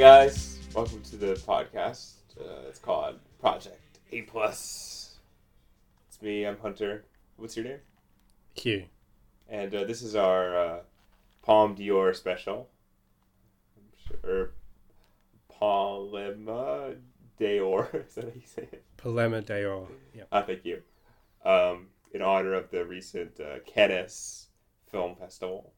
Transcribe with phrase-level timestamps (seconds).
[0.00, 2.12] guys, welcome to the podcast.
[2.40, 5.18] Uh, it's called Project A Plus.
[6.08, 6.46] It's me.
[6.46, 7.04] I'm Hunter.
[7.36, 7.80] What's your name?
[8.54, 8.84] Q.
[9.46, 10.78] And uh, this is our uh,
[11.42, 12.70] Palme d'Or special,
[14.24, 14.52] or
[15.52, 16.96] Palema
[17.38, 17.94] Dior.
[18.06, 18.82] Is that how you say it?
[18.96, 19.86] Palema Dior.
[20.14, 20.22] Yeah.
[20.32, 20.80] Ah, thank you.
[21.44, 24.46] Um, in honor of the recent uh, Cannes
[24.90, 25.74] Film Festival,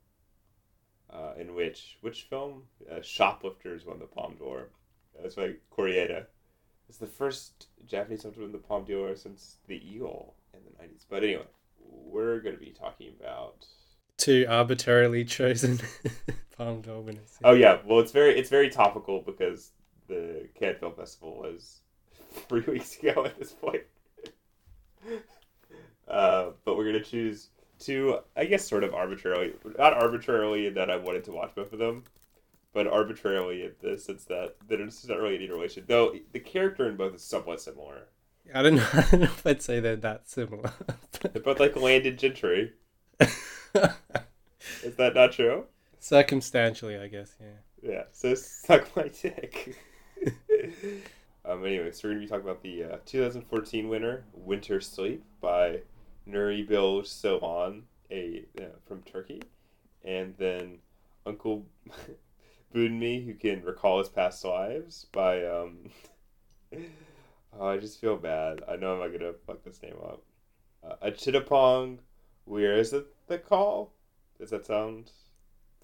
[1.13, 4.69] uh, in which which film uh, Shoplifters won the Palme d'Or.
[5.21, 6.27] That's by Koreeda.
[6.89, 10.79] It's the first Japanese film to win the Palme d'Or since The Eel in the
[10.79, 11.07] nineties.
[11.09, 11.47] But anyway,
[11.79, 13.67] we're going to be talking about.
[14.19, 15.81] Two arbitrarily chosen
[16.57, 17.39] Palme d'Or winners.
[17.45, 19.71] Oh yeah, well it's very it's very topical because
[20.09, 21.81] the Cannes Film Festival was
[22.49, 23.83] three weeks ago at this point.
[26.09, 27.49] Uh, but we're gonna choose
[27.83, 31.79] two, I guess, sort of arbitrarily, not arbitrarily that I wanted to watch both of
[31.79, 32.05] them,
[32.73, 35.85] but arbitrarily in the sense that there's not really any relation.
[35.87, 38.07] Though the character in both is somewhat similar.
[38.55, 38.89] I don't know.
[38.93, 40.73] I don't know if I'd say they're that similar.
[41.21, 42.73] They're both like landed gentry.
[43.21, 45.67] Is that not true?
[46.01, 47.37] Circumstantially, I guess.
[47.41, 47.91] Yeah.
[47.91, 48.03] Yeah.
[48.13, 49.77] So suck my dick.
[51.45, 51.65] um.
[51.65, 55.81] Anyway, so we're gonna be talking about the uh, 2014 winner, Winter Sleep, by
[56.29, 59.43] Nuri Bilge Ceylan, a uh, from Turkey,
[60.05, 60.79] and then
[61.27, 61.67] Uncle
[62.75, 65.91] Boonmee, who can recall his past lives, by um.
[67.59, 68.63] oh, I just feel bad.
[68.69, 70.23] I know I'm not gonna fuck this name up.
[70.85, 71.99] Uh, Apichatpong,
[72.45, 73.93] where is it the call?
[74.39, 75.11] Does that sound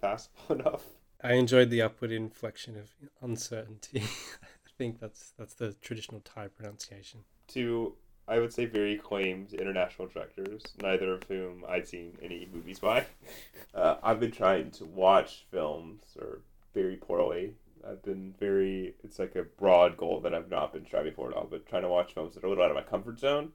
[0.00, 0.84] passable enough?
[1.22, 4.02] I enjoyed the upward inflection of uncertainty.
[4.02, 7.20] I think that's that's the traditional Thai pronunciation.
[7.48, 7.94] Two,
[8.28, 13.06] I would say, very acclaimed international directors, neither of whom I'd seen any movies by.
[13.74, 16.40] Uh, I've been trying to watch films, or
[16.74, 17.54] very poorly.
[17.88, 21.36] I've been very, it's like a broad goal that I've not been striving for at
[21.36, 23.52] all, but trying to watch films that are a little out of my comfort zone.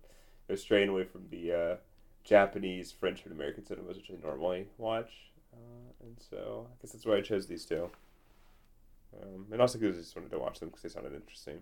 [0.48, 1.76] They're straying away from the uh,
[2.24, 5.12] Japanese, French, and American cinemas, which I normally watch.
[5.54, 7.90] Uh, and so I guess that's why I chose these two.
[9.22, 11.60] Um, and also because I just wanted to watch them because they sounded interesting.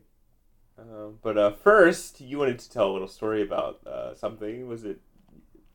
[0.78, 4.68] Um, but uh, first, you wanted to tell a little story about uh, something.
[4.68, 5.00] Was it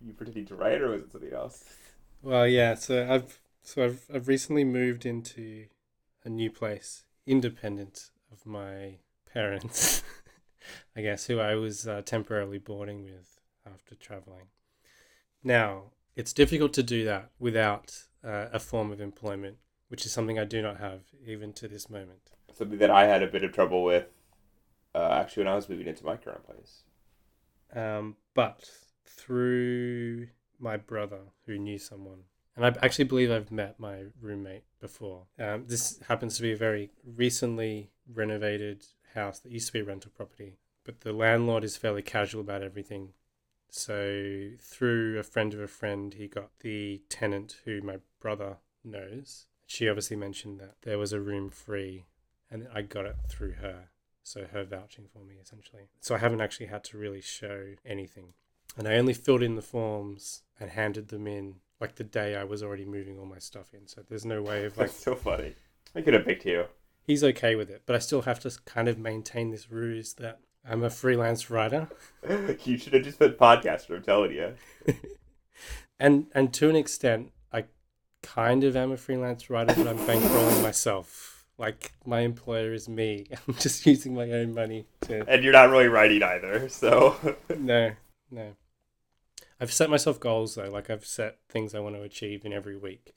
[0.01, 1.65] you pretending to write, or was it something else?
[2.23, 2.75] Well, yeah.
[2.75, 5.67] So I've so I've I've recently moved into
[6.25, 8.97] a new place, independent of my
[9.33, 10.03] parents,
[10.97, 14.47] I guess, who I was uh, temporarily boarding with after traveling.
[15.43, 19.59] Now it's difficult to do that without uh, a form of employment,
[19.89, 22.31] which is something I do not have even to this moment.
[22.55, 24.07] Something that I had a bit of trouble with,
[24.97, 26.83] uh, actually, when I was moving into my current place.
[27.75, 28.71] Um, but
[29.05, 32.21] through my brother who knew someone,
[32.57, 35.25] and I actually believe I've met my roommate before.
[35.39, 39.85] Um, this happens to be a very recently renovated house that used to be a
[39.85, 43.13] rental property, but the landlord is fairly casual about everything.
[43.69, 49.47] So through a friend of a friend, he got the tenant who my brother knows.
[49.67, 52.07] She obviously mentioned that there was a room free,
[52.51, 53.91] and I got it through her.
[54.27, 55.85] So her vouching for me essentially.
[56.01, 58.35] So I haven't actually had to really show anything.
[58.77, 62.43] And I only filled in the forms and handed them in like the day I
[62.43, 63.87] was already moving all my stuff in.
[63.87, 65.55] So there's no way of like That's so funny.
[65.95, 66.65] I could have picked you.
[67.05, 70.41] he's okay with it, but I still have to kind of maintain this ruse that
[70.69, 71.89] I'm a freelance writer.
[72.65, 73.95] you should have just put podcaster.
[73.95, 74.55] I'm telling you.
[76.01, 77.67] and and to an extent I
[78.25, 81.36] kind of am a freelance writer, but I'm bankrolling myself.
[81.59, 83.27] Like my employer is me.
[83.49, 87.17] I'm just using my own money to And you're not really writing either, so.
[87.59, 87.93] No,
[88.31, 88.53] no.
[89.61, 90.71] I've set myself goals though.
[90.71, 93.15] Like I've set things I want to achieve in every week,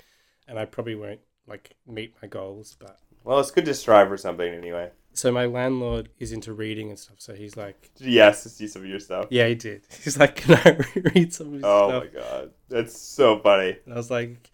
[0.48, 2.78] and I probably won't like meet my goals.
[2.80, 4.92] But well, it's good to strive for something anyway.
[5.14, 7.18] so my landlord is into reading and stuff.
[7.20, 9.26] So he's like, Yes, to see some of your stuff.
[9.30, 9.82] yeah, he did.
[10.03, 10.80] He's like, can I
[11.14, 11.92] read some of your Oh stuff?
[11.94, 13.76] Oh my god, that's so funny.
[13.84, 14.50] And I was like,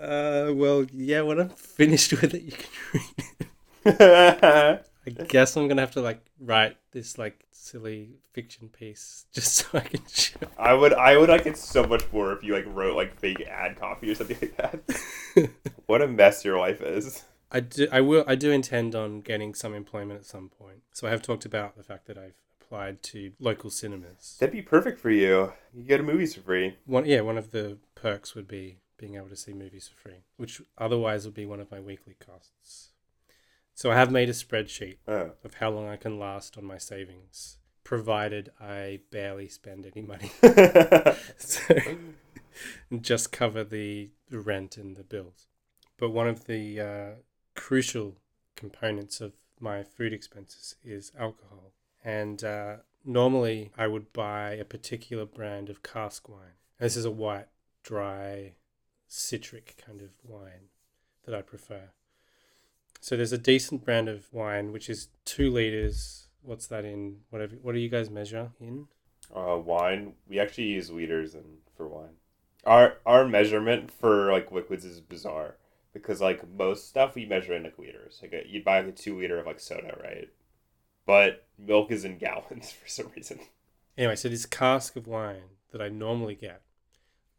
[0.00, 1.22] uh, well, yeah.
[1.22, 3.14] When I'm finished with it, you can read
[3.84, 4.86] it.
[5.06, 9.78] I guess I'm gonna have to like write this like silly fiction piece just so
[9.78, 10.38] I can show.
[10.58, 13.40] I would, I would like it so much more if you like wrote like fake
[13.48, 15.50] ad copy or something like that.
[15.86, 17.24] what a mess your life is.
[17.50, 17.88] I do.
[17.90, 18.24] I will.
[18.26, 20.82] I do intend on getting some employment at some point.
[20.92, 24.36] So I have talked about the fact that I've applied to local cinemas.
[24.38, 25.52] That'd be perfect for you.
[25.74, 26.76] You get movies for free.
[26.86, 30.18] One, yeah, one of the perks would be being able to see movies for free,
[30.36, 32.90] which otherwise would be one of my weekly costs.
[33.74, 35.32] So I have made a spreadsheet Oh.
[35.42, 40.30] of how long I can last on my savings, provided I barely spend any money.
[41.38, 41.64] so,
[43.00, 45.46] just cover the rent and the bills.
[45.96, 47.10] But one of the uh,
[47.56, 48.16] crucial
[48.54, 51.72] components of my food expenses is alcohol.
[52.04, 56.58] And uh, normally I would buy a particular brand of cask wine.
[56.78, 57.48] This is a white,
[57.82, 58.54] dry,
[59.10, 60.68] citric kind of wine
[61.26, 61.90] that I prefer.
[63.00, 66.28] So there's a decent brand of wine which is two liters.
[66.42, 67.18] What's that in?
[67.30, 67.56] Whatever.
[67.60, 68.86] What do you guys measure in?
[69.34, 70.14] Uh, wine.
[70.28, 72.16] We actually use liters and for wine.
[72.64, 75.56] Our our measurement for like liquids is bizarre
[75.92, 78.20] because like most stuff we measure in like liters.
[78.22, 80.28] Like a, you buy like a two liter of like soda, right?
[81.04, 83.40] But milk is in gallons for some reason.
[83.98, 86.62] Anyway, so this cask of wine that I normally get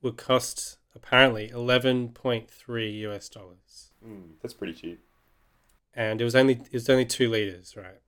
[0.01, 4.99] would cost apparently eleven point three US dollars, Mm, that's pretty cheap.
[5.93, 8.01] and it was only it was only two liters, right?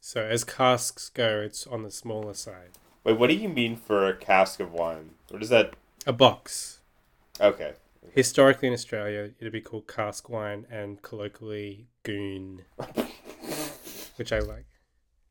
[0.00, 2.70] So as casks go, it's on the smaller side.
[3.04, 5.10] Wait, what do you mean for a cask of wine?
[5.28, 5.74] What is that?
[6.06, 6.80] A box.
[7.40, 7.74] Okay.
[8.12, 12.62] Historically in Australia, it'd be called cask wine and colloquially goon,
[14.16, 14.64] which I like.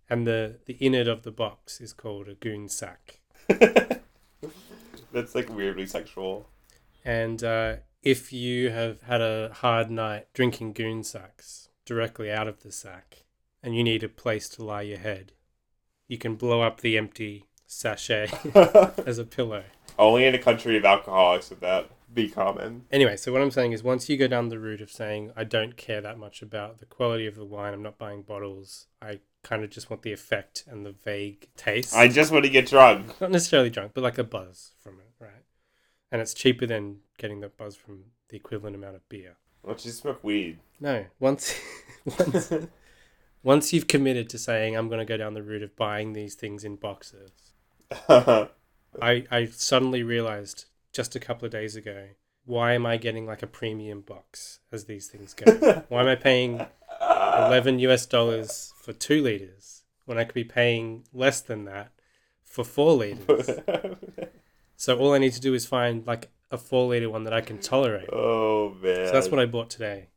[0.10, 3.20] And the, the innard of the box is called a goon sack.
[5.12, 6.48] that's like weirdly sexual.
[7.08, 12.64] And uh, if you have had a hard night drinking goon sacks directly out of
[12.64, 13.24] the sack
[13.64, 15.32] and you need a place to lie your head,
[16.10, 18.30] you can blow up the empty sachet
[19.06, 19.64] as a pillow.
[19.98, 22.84] Only in a country of alcoholics would that be common.
[22.92, 25.46] Anyway, so what I'm saying is once you go down the route of saying, I
[25.46, 29.20] don't care that much about the quality of the wine, I'm not buying bottles, I
[29.44, 31.96] kind of just want the effect and the vague taste.
[31.96, 33.22] I just want to get drunk.
[33.22, 35.44] Not necessarily drunk, but like a buzz from it, right?
[36.12, 39.36] And it's cheaper than getting the buzz from the equivalent amount of beer.
[39.66, 40.60] Don't you smoke weed?
[40.80, 41.60] No, once,
[42.20, 42.52] once,
[43.44, 46.36] once you've committed to saying, I'm going to go down the route of buying these
[46.36, 47.32] things in boxes,
[48.10, 48.50] I,
[49.02, 52.08] I suddenly realized just a couple of days ago
[52.48, 55.84] why am I getting like a premium box as these things go?
[55.90, 56.66] why am I paying
[57.02, 61.92] 11 US dollars for two liters when I could be paying less than that
[62.44, 63.50] for four liters?
[64.78, 67.42] So all I need to do is find like a four liter one that I
[67.42, 68.10] can tolerate.
[68.14, 69.08] oh man.
[69.08, 70.10] So that's what I bought today.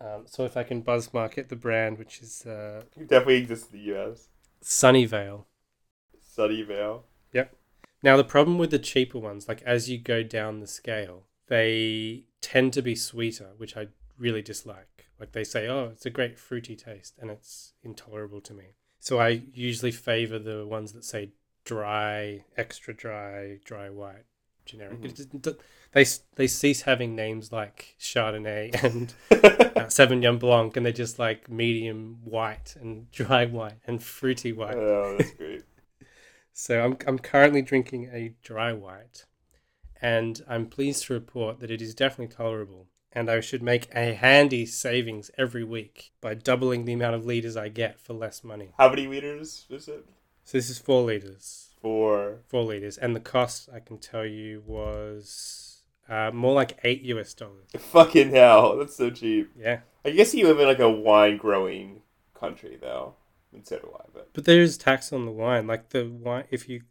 [0.00, 3.78] Um, so if I can buzz market the brand, which is uh, definitely exists in
[3.78, 4.30] the U.S.
[4.64, 5.44] Sunnyvale.
[6.36, 7.02] Sunnyvale.
[7.32, 7.54] Yep.
[8.02, 12.24] Now the problem with the cheaper ones, like as you go down the scale, they
[12.40, 13.88] tend to be sweeter, which I
[14.18, 15.06] really dislike.
[15.20, 18.74] Like they say, oh, it's a great fruity taste, and it's intolerable to me.
[18.98, 21.30] So I usually favor the ones that say
[21.64, 24.24] dry, extra dry, dry white,
[24.64, 25.00] generic.
[25.00, 25.14] Mhm.
[25.42, 25.58] Just-
[25.92, 26.04] they
[26.36, 32.18] they cease having names like Chardonnay and uh, Sauvignon Blanc, and they're just like medium
[32.24, 34.76] white and dry white and fruity white.
[34.76, 35.62] oh, that's great.
[36.54, 39.24] So I'm I'm currently drinking a dry white,
[40.02, 42.88] and I'm pleased to report that it is definitely tolerable.
[43.14, 47.56] And I should make a handy savings every week by doubling the amount of liters
[47.56, 48.72] I get for less money.
[48.78, 50.04] How many liters is it?
[50.44, 52.38] So this is four liters, Four.
[52.48, 57.32] four liters, and the cost I can tell you was uh, more like eight US
[57.34, 57.68] dollars.
[57.78, 59.50] Fucking hell, that's so cheap.
[59.58, 62.02] Yeah, I guess you live in like a wine growing
[62.34, 63.14] country though.
[63.52, 65.66] And so do I, but but there is tax on the wine.
[65.66, 66.82] Like the wine, if you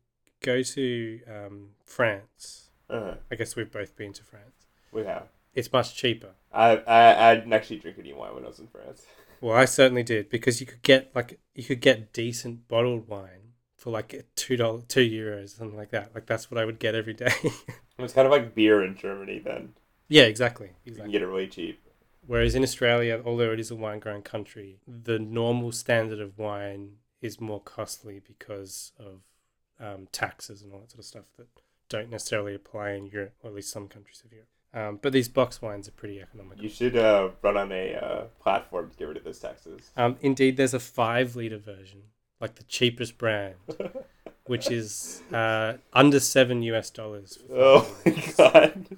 [0.41, 4.67] go to um, France, uh, I guess we've both been to France.
[4.91, 5.27] we have.
[5.53, 6.29] It's much cheaper.
[6.53, 9.05] I, I I didn't actually drink any wine when I was in France.
[9.41, 13.53] Well, I certainly did because you could get like you could get decent bottled wine
[13.75, 16.13] for like two dollars, two euros, something like that.
[16.13, 17.33] Like that's what I would get every day.
[17.99, 19.73] It's kind of like beer in Germany then.
[20.07, 21.79] yeah, exactly, You can get it really cheap.
[22.25, 26.93] Whereas in Australia, although it is a wine growing country, the normal standard of wine
[27.21, 29.21] is more costly because of
[29.79, 31.47] um, taxes and all that sort of stuff that
[31.89, 34.49] don't necessarily apply in Europe, or at least some countries of Europe.
[34.73, 36.63] Um, but these box wines are pretty economical.
[36.63, 39.91] You should uh, run on a uh, platform to get rid of those taxes.
[39.97, 42.03] Um, indeed, there's a five liter version,
[42.39, 43.55] like the cheapest brand,
[44.45, 47.37] which is uh, under seven US dollars.
[47.51, 48.97] Oh my god.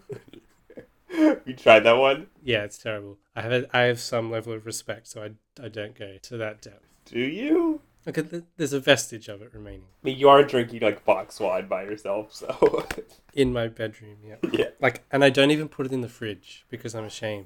[1.45, 2.27] you tried that one?
[2.43, 3.17] Yeah, it's terrible.
[3.35, 6.37] I have a, I have some level of respect, so I, I don't go to
[6.37, 6.85] that depth.
[7.05, 7.81] Do you?
[8.05, 11.67] The, there's a vestige of it remaining I mean, you are drinking like box wine
[11.67, 12.85] by yourself, so
[13.33, 14.17] in my bedroom.
[14.25, 14.65] Yeah, yeah.
[14.81, 17.45] like, and I don't even put it in the fridge because I'm ashamed.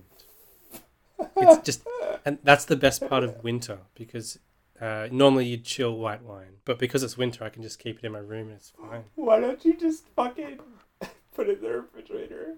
[1.38, 1.84] It's just,
[2.26, 4.40] and that's the best part of winter because
[4.82, 8.06] uh, normally you'd chill white wine, but because it's winter, I can just keep it
[8.06, 9.04] in my room and it's fine.
[9.16, 10.60] Why don't you just fucking
[11.36, 12.56] put it in the refrigerator?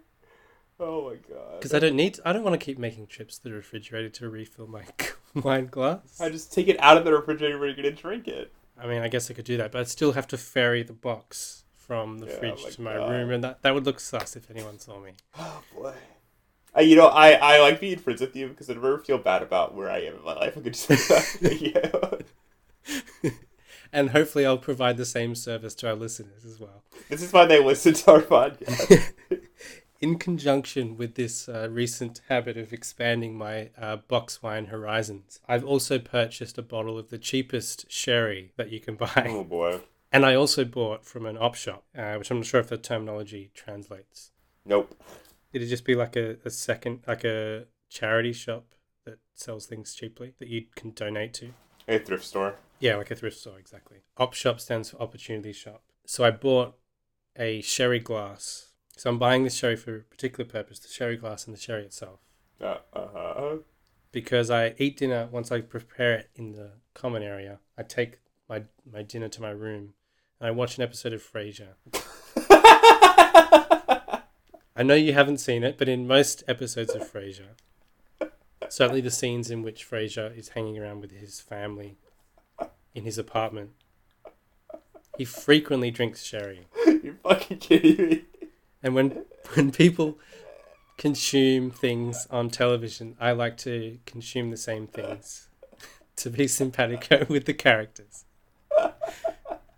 [0.79, 1.59] Oh my god.
[1.59, 4.29] Because I don't need, I don't want to keep making trips to the refrigerator to
[4.29, 4.83] refill my
[5.35, 6.19] wine glass.
[6.21, 8.53] I just take it out of the refrigerator where you're gonna drink it.
[8.81, 10.93] I mean, I guess I could do that, but I'd still have to ferry the
[10.93, 13.09] box from the Yeah, fridge my to my God.
[13.11, 15.11] room, and that, that would look sus if anyone saw me.
[15.37, 15.93] Oh boy.
[16.77, 19.41] Uh, you know, I, I like being friends with you because I never feel bad
[19.41, 20.55] about where I am in my life.
[20.55, 21.89] I could just yeah.
[23.91, 26.83] and hopefully, I'll provide the same service to our listeners as well.
[27.09, 29.41] This is why they listen to our podcast.
[30.01, 35.65] In conjunction with this uh, recent habit of expanding my uh, box wine horizons, I've
[35.65, 39.25] also purchased a bottle of the cheapest sherry that you can buy.
[39.27, 39.81] oh boy.
[40.11, 42.79] And I also bought from an op shop, uh, which I'm not sure if the
[42.79, 44.31] terminology translates.
[44.65, 44.99] Nope.
[45.53, 48.73] It'd just be like a, a second, like a charity shop
[49.05, 51.51] that sells things cheaply that you can donate to.
[51.87, 52.55] A thrift store.
[52.79, 53.97] Yeah, like a thrift store, exactly.
[54.17, 55.83] Op shop stands for opportunity shop.
[56.07, 56.75] So I bought
[57.37, 58.68] a sherry glass.
[58.99, 61.83] So I'm buying this sherry for a particular purpose the sherry glass and the sherry
[61.83, 62.19] itself.
[62.59, 63.55] Uh huh.
[64.11, 68.63] Because I eat dinner, once I prepare it in the common area, I take my,
[68.91, 69.93] my dinner to my room
[70.37, 71.75] and I watch an episode of Frasier.
[74.75, 77.55] I know you haven't seen it, but in most episodes of Frasier,
[78.67, 81.95] certainly the scenes in which Frasier is hanging around with his family
[82.93, 83.69] in his apartment,
[85.17, 86.67] he frequently drinks sherry.
[87.01, 88.23] You're fucking kidding me.
[88.81, 90.19] And when when people
[90.97, 95.47] consume things on television, I like to consume the same things
[96.17, 98.25] to be simpatico with the characters.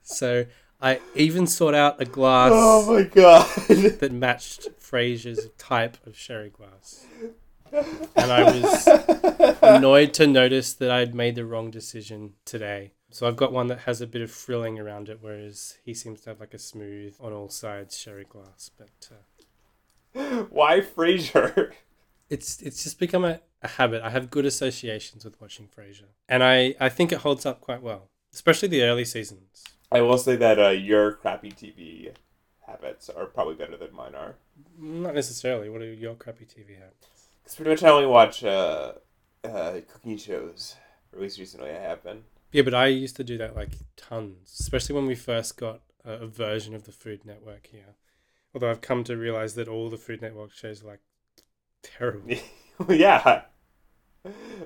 [0.01, 0.45] So
[0.81, 3.47] I even sought out a glass Oh my god.
[3.67, 7.05] that matched Frasier's type of sherry glass.
[7.71, 12.91] And I was annoyed to notice that I'd made the wrong decision today.
[13.11, 16.21] So I've got one that has a bit of frilling around it, whereas he seems
[16.21, 18.71] to have like a smooth on all sides sherry glass.
[18.77, 21.73] But uh, Why Frasier?
[22.29, 24.01] it's it's just become a, a habit.
[24.01, 27.81] I have good associations with watching Frasier, and I I think it holds up quite
[27.81, 29.63] well, especially the early seasons.
[29.91, 32.13] I will say that uh, your crappy TV
[32.65, 34.35] habits are probably better than mine are.
[34.79, 35.69] Not necessarily.
[35.69, 37.27] What are your crappy TV habits?
[37.43, 38.93] Because pretty much I only watch uh,
[39.43, 40.75] uh, cooking shows.
[41.11, 42.23] Or at least recently I have been.
[42.51, 46.27] Yeah, but I used to do that like tons, especially when we first got a,
[46.27, 47.95] version of the Food Network here.
[48.53, 51.01] Although I've come to realize that all the Food Network shows are like
[51.81, 52.35] terrible.
[52.89, 53.43] yeah.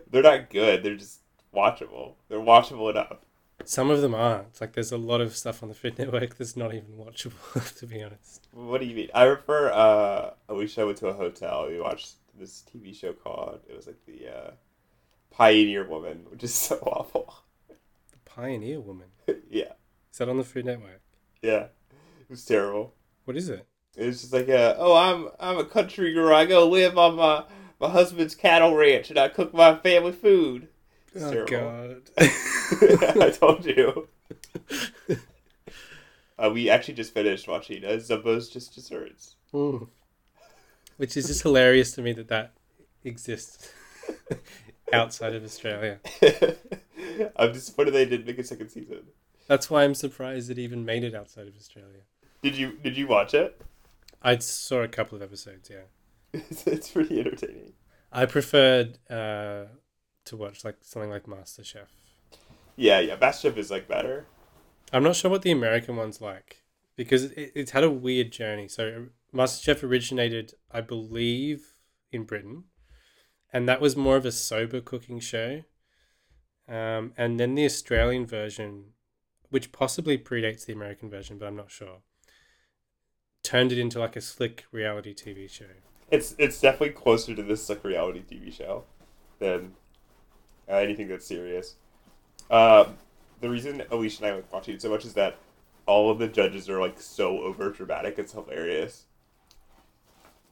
[0.09, 0.83] They're not good.
[0.83, 1.19] They're just
[1.53, 2.15] watchable.
[2.27, 3.17] They're watchable enough.
[3.63, 4.47] Some of them aren't.
[4.47, 7.77] It's like there's a lot of stuff on the Food Network that's not even watchable,
[7.79, 8.47] to be honest.
[8.51, 9.09] What do you mean?
[9.13, 11.67] I remember uh, Alicia went to a hotel.
[11.67, 14.51] We watched this TV show called, it was like the uh,
[15.31, 17.33] Pioneer Woman, which is so awful.
[18.35, 19.07] Pioneer Woman.
[19.49, 19.73] yeah.
[20.11, 21.01] Is that on the Food Network?
[21.41, 21.67] Yeah.
[22.21, 22.93] It was terrible.
[23.23, 23.65] What is it?
[23.95, 26.35] It was just like, uh, oh, I'm I'm a country girl.
[26.35, 27.45] I go live on my,
[27.79, 30.67] my husband's cattle ranch and I cook my family food.
[31.13, 32.01] It's oh terrible.
[32.17, 33.21] God.
[33.23, 34.09] I told you.
[36.37, 39.37] Uh, we actually just finished watching uh, Zumbo's Just Desserts.
[39.53, 39.87] Mm.
[40.97, 42.51] Which is just hilarious to me that that
[43.05, 43.71] exists
[44.93, 45.99] outside of Australia.
[47.35, 49.03] I'm disappointed they didn't make a second season.
[49.47, 52.01] That's why I'm surprised it even made it outside of Australia.
[52.41, 53.61] Did you Did you watch it?
[54.21, 55.85] I saw a couple of episodes, yeah.
[56.49, 57.73] It's, it's pretty entertaining.
[58.11, 59.65] I preferred uh,
[60.25, 61.87] to watch like something like MasterChef.
[62.75, 63.17] Yeah, yeah.
[63.17, 64.25] MasterChef is like better.
[64.91, 66.63] I'm not sure what the American one's like
[66.95, 68.67] because it, it's had a weird journey.
[68.67, 71.73] So MasterChef originated, I believe,
[72.11, 72.63] in Britain,
[73.55, 75.63] and that was more of a sober cooking show.
[76.67, 78.87] Um, and then the Australian version,
[79.49, 81.99] which possibly predates the American version, but I'm not sure,
[83.43, 85.71] turned it into like a slick reality TV show.
[86.11, 88.83] It's it's definitely closer to this like reality TV show
[89.39, 89.71] than
[90.67, 91.75] uh, anything that's serious.
[92.51, 92.97] Um,
[93.39, 95.37] the reason Alicia and I like watching it so much is that
[95.85, 98.19] all of the judges are like so over dramatic.
[98.19, 99.05] It's hilarious.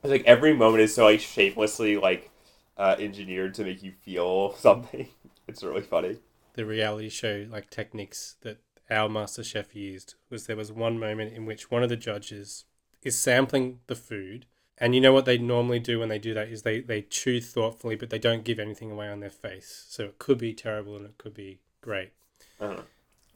[0.03, 2.29] It's like every moment is so like shamelessly like
[2.77, 5.07] uh, engineered to make you feel something.
[5.47, 6.17] It's really funny.
[6.55, 8.57] the reality show like techniques that
[8.89, 12.65] our master chef used was there was one moment in which one of the judges
[13.01, 14.45] is sampling the food
[14.77, 17.39] and you know what they normally do when they do that is they they chew
[17.41, 20.95] thoughtfully but they don't give anything away on their face so it could be terrible
[20.95, 22.11] and it could be great
[22.59, 22.81] Uh-huh.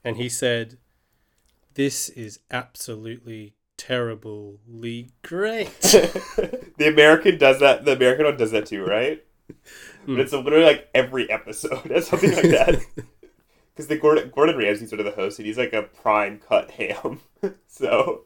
[0.04, 0.78] and he said
[1.74, 7.86] this is absolutely terribly great the American does that.
[7.86, 9.24] The American one does that too, right?
[10.08, 12.82] But it's literally like every episode or something like that.
[13.78, 16.72] Because the Gordon Gordon Ramsay's sort of the host, and he's like a prime cut
[16.72, 17.20] ham.
[17.68, 18.22] so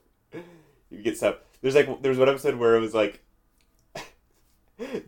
[0.89, 1.39] you get stuff.
[1.61, 3.21] There's like there's one episode where it was like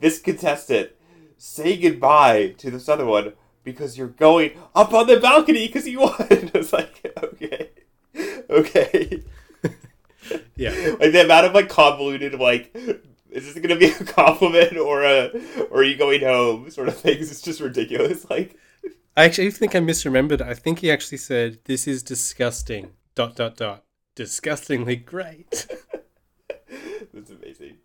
[0.01, 0.89] this contestant
[1.38, 3.32] say goodbye to this other one
[3.63, 6.13] because you're going up on the balcony because you won.
[6.20, 7.70] it's like okay,
[8.50, 9.24] okay.
[10.58, 12.75] yeah like the amount of like convoluted like
[13.34, 15.32] is this gonna be a compliment or a
[15.72, 17.32] or are you going home sort of things?
[17.32, 18.30] It's just ridiculous.
[18.30, 18.58] Like
[19.18, 20.42] I actually think I misremembered.
[20.42, 23.84] I think he actually said, "This is disgusting." Dot dot dot.
[24.16, 25.68] Disgustingly great.
[27.13, 27.78] that's amazing.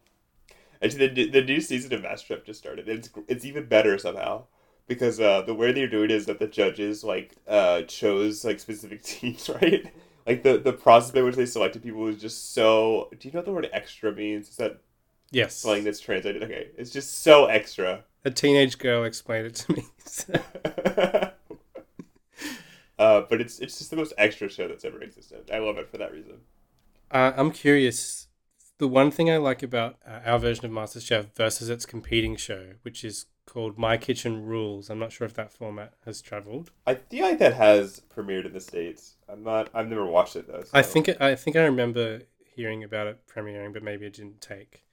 [0.83, 2.89] Actually, the the new season of MasterChef just started.
[2.89, 4.45] It's it's even better somehow
[4.87, 8.61] because uh, the way they're doing it is that the judges like uh, chose like
[8.61, 9.93] specific teams, right?
[10.27, 13.09] Like the the process by which they selected people was just so.
[13.19, 14.49] Do you know what the word extra means?
[14.49, 14.81] Is that
[15.31, 15.57] Yes.
[15.57, 16.43] slang that's translated?
[16.43, 18.05] Okay, it's just so extra.
[18.25, 19.85] A teenage girl explained it to me.
[22.99, 25.51] uh, but it's it's just the most extra show that's ever existed.
[25.53, 26.39] I love it for that reason.
[27.11, 28.27] Uh, I'm curious.
[28.79, 32.75] The one thing I like about uh, our version of MasterChef versus its competing show,
[32.83, 36.71] which is called My Kitchen Rules, I'm not sure if that format has traveled.
[36.87, 39.15] I feel like that has premiered in the states.
[39.29, 39.69] I'm not.
[39.75, 40.63] I've never watched it though.
[40.73, 42.23] I think it, I think I remember
[42.55, 44.85] hearing about it premiering, but maybe it didn't take.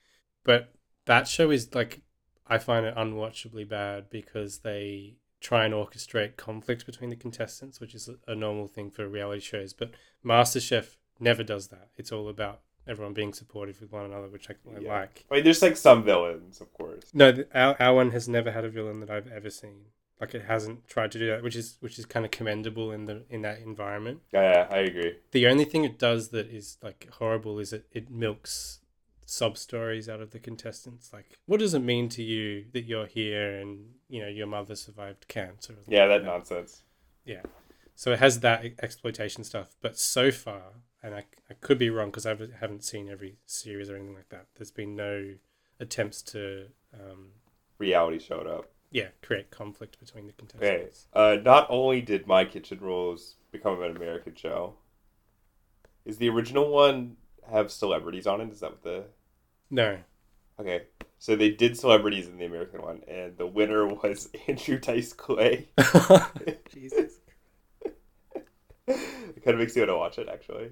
[0.46, 0.70] But
[1.06, 2.02] that show is like
[2.48, 7.94] I find it unwatchably bad because they try and orchestrate conflict between the contestants, which
[7.94, 9.74] is a- normal thing for reality shows.
[9.74, 9.92] But
[10.24, 11.90] MasterChef never does that.
[11.98, 14.94] It's all about everyone being supportive with one another, which I, I Yeah.
[15.00, 15.26] like.
[15.30, 17.12] I mean, there's like some villains, of course.
[17.14, 19.86] No, our our one has never had a villain that I've ever seen.
[20.22, 23.06] Like it hasn't tried to do that, which is which is kind of commendable in
[23.06, 24.22] the in that environment.
[24.32, 25.16] Yeah, I agree.
[25.32, 28.80] The only thing it does that is like horrible is it, it milks
[29.26, 31.12] sub stories out of the contestants.
[31.12, 34.76] Like, what does it mean to you that you're here and you know your mother
[34.76, 35.76] survived cancer?
[35.88, 36.84] Yeah, like that nonsense.
[37.26, 37.42] Yeah,
[37.96, 39.76] so it has that exploitation stuff.
[39.82, 40.62] But so far,
[41.02, 44.30] and I, I could be wrong because I haven't seen every series or anything like
[44.30, 44.46] that.
[44.56, 45.34] There's been no
[45.80, 47.30] attempts to um,
[47.80, 48.70] Reality showed up.
[48.92, 50.48] yeah create conflict between the Okay.
[50.60, 51.08] contestants.
[51.14, 54.76] Uh, not only did My Kitchen Rules become an American show,
[56.06, 57.18] is the original one
[57.52, 58.50] have celebrities on it?
[58.52, 59.04] Is that what the
[59.70, 59.98] No,
[60.58, 60.84] Okay,
[61.20, 65.68] so they did celebrities in the American one, and the winner was Andrew Dice Clay.
[66.74, 67.20] Jesus.
[68.88, 70.72] it kind of makes you want to watch it, actually.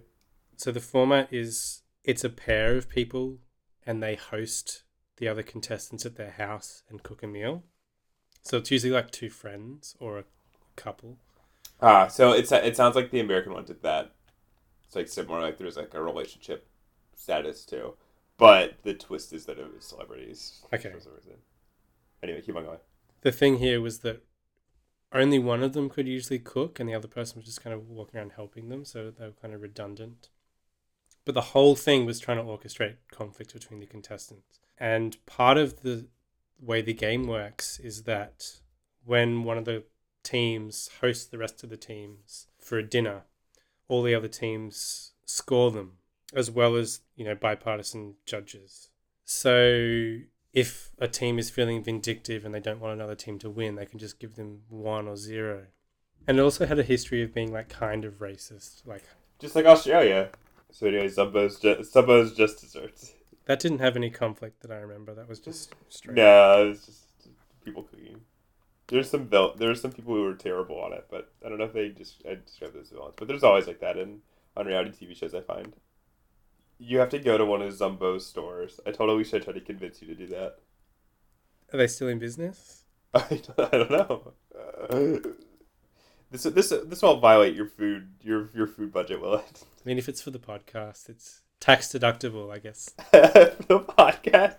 [0.56, 3.40] So the format is it's a pair of people
[3.86, 4.84] and they host
[5.18, 7.64] the other contestants at their house and cook a meal.
[8.42, 10.24] So it's usually like two friends or a
[10.76, 11.18] couple.
[11.82, 14.12] Ah, so it's it sounds like the American one did that.
[14.86, 16.68] It's like similar, like there's like a relationship
[17.16, 17.96] status too,
[18.38, 20.62] but the twist is that it was celebrities.
[20.74, 20.92] Okay.
[20.92, 21.34] For some reason.
[22.22, 22.80] Anyway, keep on going.
[23.22, 24.24] The thing here was that
[25.12, 27.88] only one of them could usually cook and the other person was just kind of
[27.88, 30.30] walking around helping them, so they were kind of redundant.
[31.26, 34.60] But the whole thing was trying to orchestrate conflict between the contestants.
[34.78, 36.08] And part of the
[36.60, 38.60] way the game works is that
[39.06, 39.84] when one of the
[40.24, 43.24] teams hosts the rest of the teams for a dinner,
[43.88, 45.94] all the other teams score them,
[46.36, 48.90] as well as, you know, bipartisan judges.
[49.24, 50.18] So
[50.54, 53.86] if a team is feeling vindictive and they don't want another team to win, they
[53.86, 55.66] can just give them one or zero.
[56.28, 58.86] And it also had a history of being like kind of racist.
[58.86, 59.04] Like
[59.40, 60.30] Just like Australia.
[60.72, 63.14] So anyway, Zumbo's just, Zumbo's just desserts.
[63.46, 65.14] that didn't have any conflict that I remember.
[65.14, 66.16] That was just straight.
[66.16, 67.04] No, it's just
[67.64, 68.22] people cooking.
[68.88, 71.74] There's some there's some people who were terrible on it, but I don't know if
[71.74, 73.14] they just I describe those as villains.
[73.18, 74.20] But there's always like that in
[74.56, 75.34] on reality TV shows.
[75.34, 75.74] I find
[76.78, 78.80] you have to go to one of Zumbo's stores.
[78.86, 80.58] I Alicia I tried to convince you to do that.
[81.72, 82.84] Are they still in business?
[83.14, 83.20] I
[83.58, 84.34] don't, I don't know.
[84.90, 85.30] Uh,
[86.32, 89.64] this this this won't violate your food your your food budget, will it?
[89.64, 92.90] I mean, if it's for the podcast, it's tax deductible, I guess.
[93.12, 94.58] the podcast.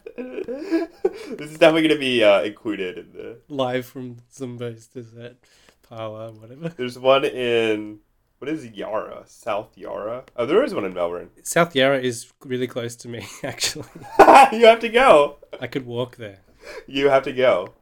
[1.36, 3.38] this is definitely going to be uh, included in the.
[3.48, 5.36] Live from Zumbo's dessert
[5.82, 6.68] parlor, whatever.
[6.70, 7.98] There's one in
[8.38, 10.24] what is Yarra, South Yarra.
[10.36, 11.30] Oh, there is one in Melbourne.
[11.42, 13.86] South Yarra is really close to me, actually.
[14.52, 15.36] you have to go.
[15.60, 16.40] I could walk there.
[16.86, 17.74] You have to go.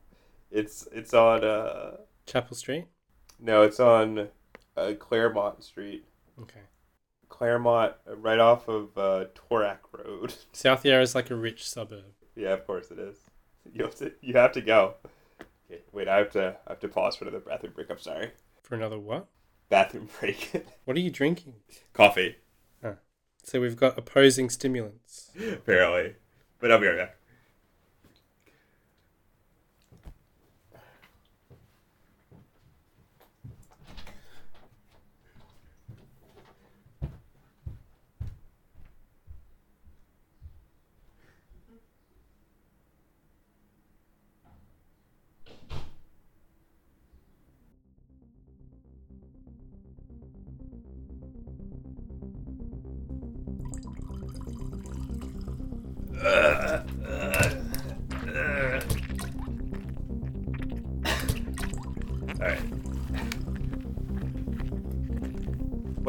[0.50, 1.44] It's it's on.
[1.44, 2.86] Uh, Chapel Street?
[3.40, 4.28] no, it's on
[4.76, 6.04] uh, Claremont Street.
[6.40, 6.60] Okay.
[7.28, 10.34] Claremont, uh, right off of uh, Toorak Road.
[10.52, 12.04] South Yarra is like a rich suburb.
[12.36, 13.16] yeah, of course it is.
[13.72, 14.12] You have to.
[14.20, 14.94] You have to go.
[15.70, 16.08] Okay, wait.
[16.08, 16.56] I have to.
[16.66, 17.90] I have to pause for another bathroom break.
[17.90, 18.30] I'm sorry.
[18.62, 19.26] For another what?
[19.72, 20.66] Bathroom break.
[20.84, 21.54] What are you drinking?
[21.94, 22.36] Coffee.
[22.84, 22.96] Ah.
[23.42, 25.30] So we've got opposing stimulants.
[25.52, 26.16] Apparently,
[26.60, 27.16] but I'll be right back.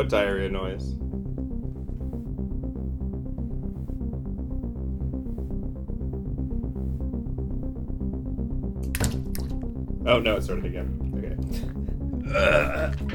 [0.03, 0.95] What diarrhea noise?
[10.05, 10.91] Oh no, it started again.
[12.27, 13.07] Okay.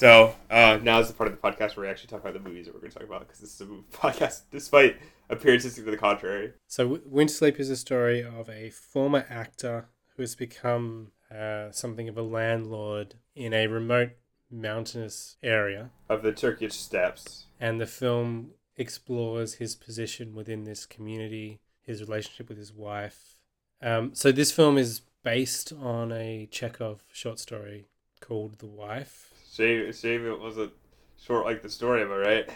[0.00, 2.40] So uh, now is the part of the podcast where we actually talk about the
[2.40, 4.96] movies that we're going to talk about because this is a movie podcast, despite
[5.28, 6.54] appearances to the contrary.
[6.66, 12.08] So, Winter Sleep is a story of a former actor who has become uh, something
[12.08, 14.12] of a landlord in a remote
[14.50, 15.90] mountainous area.
[16.08, 17.44] Of the Turkish steppes.
[17.60, 23.36] And the film explores his position within this community, his relationship with his wife.
[23.82, 27.88] Um, so, this film is based on a Chekhov short story
[28.20, 29.29] called The Wife.
[29.52, 30.72] Shame, shame it wasn't
[31.20, 32.50] short like the story, am I right?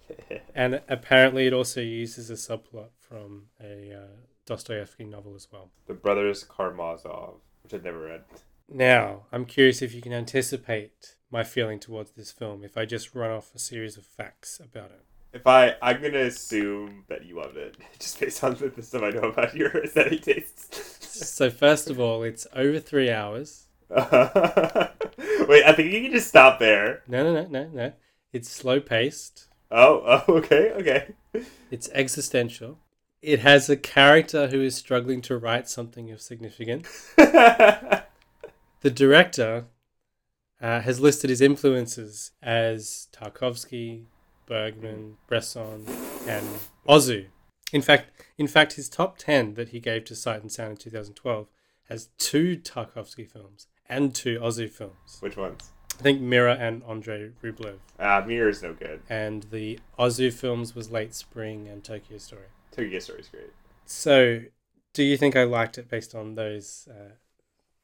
[0.54, 5.70] and apparently, it also uses a subplot from a uh, Dostoevsky novel as well.
[5.86, 8.22] The Brothers Karamazov, which I've never read.
[8.68, 13.14] Now, I'm curious if you can anticipate my feeling towards this film if I just
[13.14, 15.04] run off a series of facts about it.
[15.32, 19.10] If I, I'm gonna assume that you loved it, just based on the stuff I
[19.10, 21.34] know about your aesthetic tastes.
[21.34, 23.66] so, first of all, it's over three hours.
[25.48, 27.02] Wait, I think you can just stop there.
[27.06, 27.92] No, no, no, no, no.
[28.32, 29.48] It's slow paced.
[29.70, 31.44] Oh, oh, okay, okay.
[31.70, 32.78] It's existential.
[33.20, 37.12] It has a character who is struggling to write something of significance.
[37.16, 38.04] the
[38.82, 39.66] director
[40.60, 44.04] uh, has listed his influences as Tarkovsky,
[44.46, 45.86] Bergman, Bresson,
[46.26, 46.46] and
[46.86, 47.26] Ozu.
[47.72, 50.76] In fact, in fact, his top ten that he gave to Sight and Sound in
[50.76, 51.48] 2012
[51.88, 55.18] has two Tarkovsky films and two Ozu films.
[55.20, 55.70] Which ones?
[55.98, 57.78] I think Mirror and Andre Rublev.
[58.00, 59.00] Ah, uh, Mirror is no good.
[59.08, 62.46] And the Ozu films was Late Spring and Tokyo Story.
[62.72, 63.52] Tokyo Story is great.
[63.86, 64.42] So,
[64.92, 67.12] do you think I liked it based on those uh,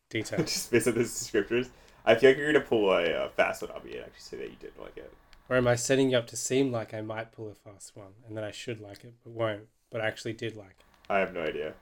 [0.08, 0.42] details?
[0.52, 1.68] Just based on those descriptors?
[2.04, 4.20] I feel like you're going to pull a uh, fast one on me and actually
[4.20, 5.12] say that you didn't like it.
[5.48, 8.12] Or am I setting you up to seem like I might pull a fast one
[8.26, 11.12] and that I should like it but won't, but I actually did like it?
[11.12, 11.74] I have no idea.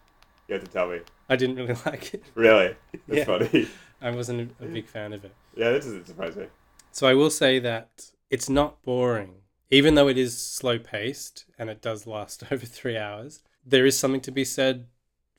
[0.49, 1.01] You have to tell me.
[1.29, 2.25] I didn't really like it.
[2.35, 2.75] Really?
[3.07, 3.25] That's yeah.
[3.25, 3.69] funny.
[4.01, 5.35] I wasn't a big fan of it.
[5.57, 6.47] Yeah, that doesn't surprise me.
[6.93, 9.35] So I will say that it's not boring.
[9.71, 13.99] Even though it is slow paced and it does last over three hours, there is
[13.99, 14.87] something to be said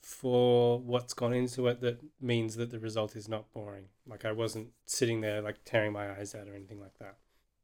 [0.02, 3.86] for what's gone into it that means that the result is not boring.
[4.08, 7.16] Like I wasn't sitting there like tearing my eyes out or anything like that.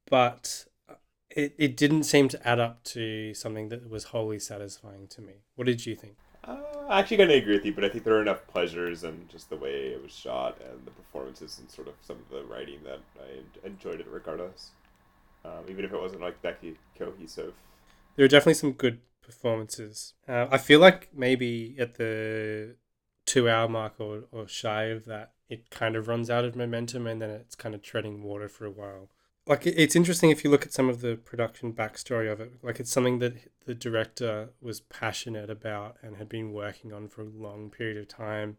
[0.09, 0.95] But uh,
[1.29, 5.33] it, it didn't seem to add up to something that was wholly satisfying to me.
[5.55, 6.17] What did you think?
[6.47, 6.57] Uh,
[6.91, 9.49] actually going to agree with you, but I think there are enough pleasures and just
[9.49, 12.79] the way it was shot and the performances and sort of some of the writing
[12.83, 14.71] that I enjoyed it regardless.
[15.43, 16.59] Um, even if it wasn't like that
[16.97, 17.53] cohesive.
[18.15, 20.13] There are definitely some good performances.
[20.27, 22.75] Uh, I feel like maybe at the
[23.25, 27.07] two hour mark or, or shy of that, it kind of runs out of momentum
[27.07, 29.09] and then it's kind of treading water for a while
[29.47, 32.53] like it's interesting if you look at some of the production backstory of it.
[32.63, 37.21] Like it's something that the director was passionate about and had been working on for
[37.21, 38.57] a long period of time.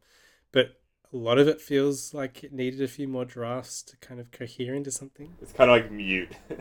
[0.53, 0.81] But
[1.12, 4.31] a lot of it feels like it needed a few more drafts to kind of
[4.31, 5.35] cohere into something.
[5.42, 6.33] It's kind of like mute.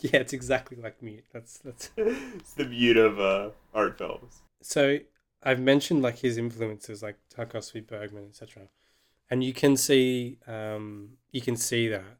[0.00, 1.24] Yeah it's exactly like mute.
[1.32, 4.42] That's that's it's the mute of uh, art films.
[4.60, 4.98] So
[5.44, 8.62] i've mentioned like his influences like tarkovsky bergman etc
[9.30, 12.16] and you can see um you can see that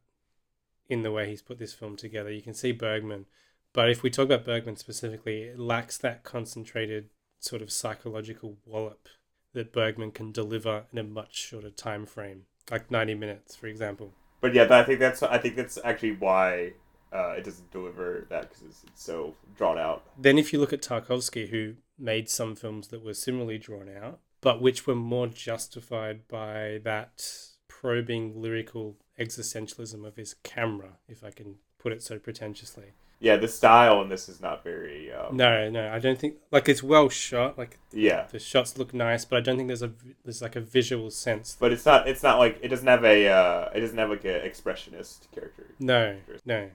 [0.88, 2.30] in the way he's put this film together.
[2.30, 3.26] You can see Bergman,
[3.72, 9.08] but if we talk about Bergman specifically, it lacks that concentrated sort of psychological wallop
[9.52, 14.12] that Bergman can deliver in a much shorter time frame, like ninety minutes, for example.
[14.40, 16.72] But yeah, I think that's I think that's actually why
[17.12, 20.04] uh, it doesn't deliver that because it's, it's so drawn out.
[20.18, 24.18] Then, if you look at Tarkovsky, who made some films that were similarly drawn out,
[24.40, 27.26] but which were more justified by that
[27.68, 32.92] probing lyrical existentialism of his camera, if I can put it so pretentiously.
[33.20, 35.12] Yeah, the style in this is not very.
[35.12, 35.36] Um...
[35.36, 37.56] No, no, I don't think like it's well shot.
[37.56, 39.92] Like yeah, the shots look nice, but I don't think there's a
[40.24, 41.56] there's like a visual sense.
[41.58, 42.06] But it's not.
[42.08, 43.28] It's not like it doesn't have a.
[43.28, 45.74] Uh, it doesn't have like an expressionist character.
[45.78, 46.70] No, no.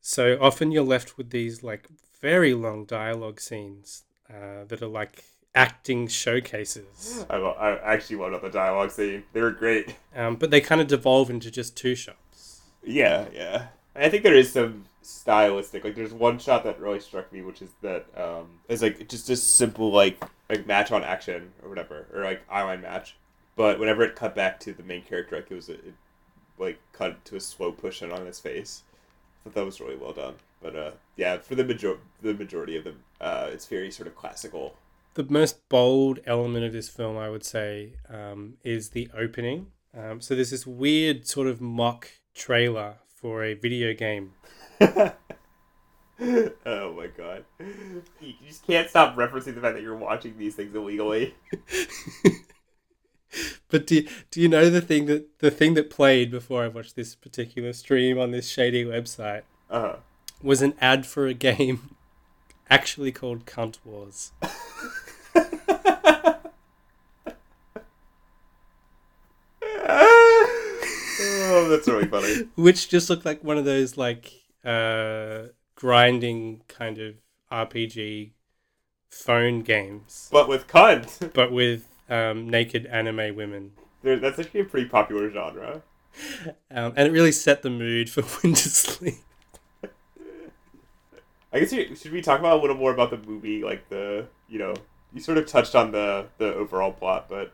[0.00, 1.88] So often you're left with these like
[2.20, 7.24] very long dialogue scenes uh, that are like acting showcases.
[7.28, 9.24] I, I actually loved the dialogue scene.
[9.32, 9.96] They were great.
[10.14, 12.62] Um, but they kind of devolve into just two shots.
[12.82, 13.68] Yeah, yeah.
[13.94, 15.84] I think there is some stylistic.
[15.84, 19.28] Like, there's one shot that really struck me, which is that um, is like just
[19.30, 23.16] a simple like like match on action or whatever, or like eyeline match.
[23.56, 25.94] But whenever it cut back to the main character, like it was a, it,
[26.58, 28.82] like cut to a slow push in on his face.
[29.44, 30.34] I thought that was really well done.
[30.62, 34.16] But uh, yeah, for the major the majority of them, uh, it's very sort of
[34.16, 34.74] classical.
[35.14, 39.66] The most bold element of this film, I would say, um, is the opening.
[39.96, 44.32] Um, so there's this weird sort of mock trailer for a video game.
[44.80, 45.12] oh
[46.20, 47.44] my god!
[48.20, 51.34] You just can't stop referencing the fact that you're watching these things illegally.
[53.68, 56.96] but do, do you know the thing that the thing that played before I watched
[56.96, 59.96] this particular stream on this shady website Uh-huh.
[60.42, 61.96] was an ad for a game
[62.70, 64.32] actually called Cunt Wars.
[69.62, 72.48] oh, that's really funny.
[72.56, 74.32] which just looked like one of those like
[74.64, 77.14] uh grinding kind of
[77.50, 78.30] RPG
[79.08, 83.72] phone games, But with cunt, but with um, naked anime women.
[84.02, 85.82] There- that's actually a pretty popular genre.
[86.70, 89.14] Um, and it really set the mood for Winter Sleep.
[91.52, 94.26] I guess you, should we talk about a little more about the movie, like the
[94.48, 94.74] you know
[95.12, 97.52] you sort of touched on the the overall plot, but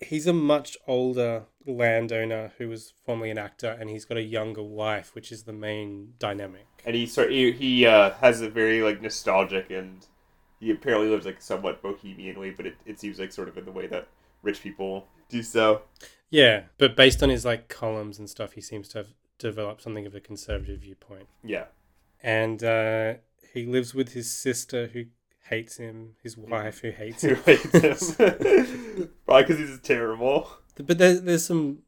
[0.00, 4.62] He's a much older landowner who was formerly an actor, and he's got a younger
[4.62, 6.66] wife, which is the main dynamic.
[6.84, 10.06] and he sort he, he uh, has a very like nostalgic and
[10.58, 13.70] he apparently lives like somewhat bohemianly, but it, it seems like sort of in the
[13.72, 14.08] way that
[14.42, 15.82] rich people do so.
[16.30, 19.08] Yeah, but based on his like columns and stuff, he seems to have
[19.38, 21.28] developed something of a conservative viewpoint.
[21.44, 21.66] Yeah,
[22.22, 23.14] and uh,
[23.52, 25.04] he lives with his sister who
[25.48, 27.42] hates him, his wife who hates who him.
[27.44, 30.48] hates him probably because he's terrible.
[30.76, 31.78] but there's there's some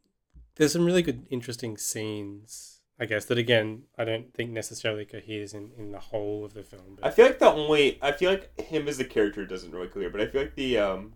[0.56, 2.70] there's some really good, interesting scenes.
[2.98, 6.62] I guess that again, I don't think necessarily coheres in, in the whole of the
[6.62, 6.96] film.
[7.02, 10.10] I feel like the only I feel like him as a character doesn't really clear,
[10.10, 11.14] but I feel like the um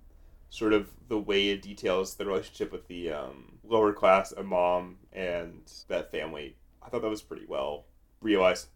[0.51, 4.97] sort of the way it details the relationship with the um lower class a mom
[5.13, 6.57] and that family.
[6.83, 7.85] I thought that was pretty well
[8.21, 8.69] realized.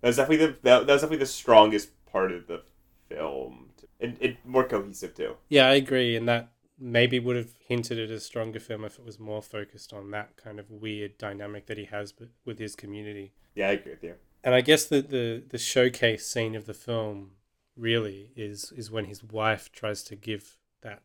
[0.00, 2.62] That's definitely the that, that was definitely the strongest part of the
[3.08, 5.36] film, and, and more cohesive too.
[5.48, 9.04] yeah, I agree, and that maybe would have hinted at a stronger film if it
[9.04, 12.76] was more focused on that kind of weird dynamic that he has with- with his
[12.76, 13.32] community.
[13.54, 14.14] Yeah, I agree with you.
[14.44, 17.32] And I guess the, the, the showcase scene of the film
[17.76, 21.02] really is is when his wife tries to give that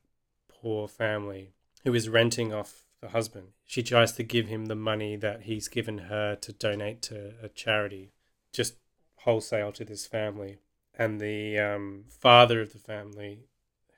[0.50, 3.48] poor family who is renting off the husband.
[3.66, 7.50] She tries to give him the money that he's given her to donate to a
[7.50, 8.12] charity,
[8.52, 8.76] just
[9.18, 10.60] wholesale to this family.
[10.98, 13.46] And the um, father of the family,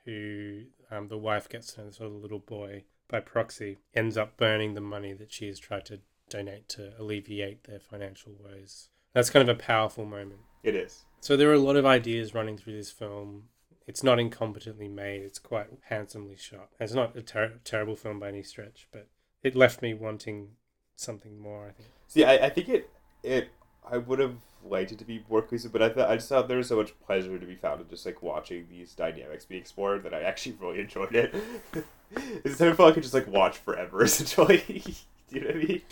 [0.04, 4.36] who um, the wife gets to know, sort of little boy by proxy, ends up
[4.36, 8.88] burning the money that she has tried to donate to alleviate their financial woes.
[9.12, 10.40] That's kind of a powerful moment.
[10.62, 11.04] It is.
[11.20, 13.44] So there are a lot of ideas running through this film.
[13.86, 15.22] It's not incompetently made.
[15.22, 16.70] It's quite handsomely shot.
[16.80, 19.08] It's not a ter- terrible film by any stretch, but
[19.42, 20.50] it left me wanting
[20.96, 21.68] something more.
[21.68, 21.88] I think.
[22.08, 22.90] See, I, I think it
[23.22, 23.50] it
[23.90, 26.48] I would have liked it to be more cohesive, but I thought I just thought
[26.48, 29.56] there was so much pleasure to be found in just like watching these dynamics be
[29.56, 31.34] explored that I actually really enjoyed it.
[32.16, 34.64] it's something I felt like I could just like watch forever essentially.
[34.66, 34.94] Do
[35.30, 35.82] you know what I mean?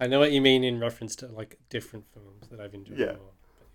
[0.00, 3.12] I know what you mean in reference to like different films that I've enjoyed Yeah.
[3.14, 3.32] more.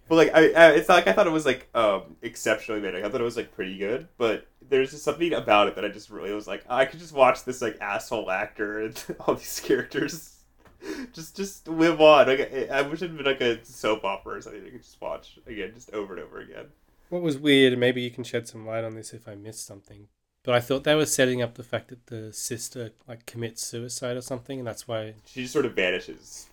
[0.08, 2.94] But like I, I it's not like I thought it was like um exceptionally made.
[2.96, 5.86] Like, I thought it was like pretty good, but there's just something about it that
[5.86, 9.36] I just really was like I could just watch this like asshole actor and all
[9.36, 10.39] these characters
[11.14, 12.28] just just live on.
[12.28, 14.66] Like I, wish it had been like a soap opera or something.
[14.66, 16.66] I could just watch again, just over and over again.
[17.10, 19.66] What was weird, and maybe you can shed some light on this if I missed
[19.66, 20.08] something,
[20.44, 24.16] but I thought they were setting up the fact that the sister like commits suicide
[24.18, 26.48] or something, and that's why She just sort of vanishes.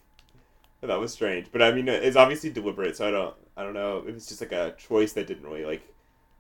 [0.83, 2.97] That was strange, but I mean, uh, it's obviously deliberate.
[2.97, 5.65] So I don't, I don't know if it's just like a choice that didn't really
[5.65, 5.83] like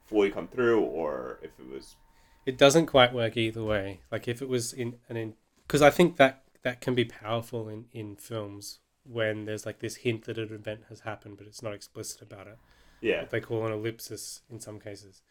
[0.06, 1.96] fully come through, or if it was
[2.46, 4.00] it doesn't quite work either way.
[4.10, 5.34] Like if it was in an in
[5.66, 9.96] because I think that that can be powerful in in films when there's like this
[9.96, 12.58] hint that an event has happened, but it's not explicit about it.
[13.00, 13.20] yeah.
[13.20, 15.22] What they call an ellipsis in some cases,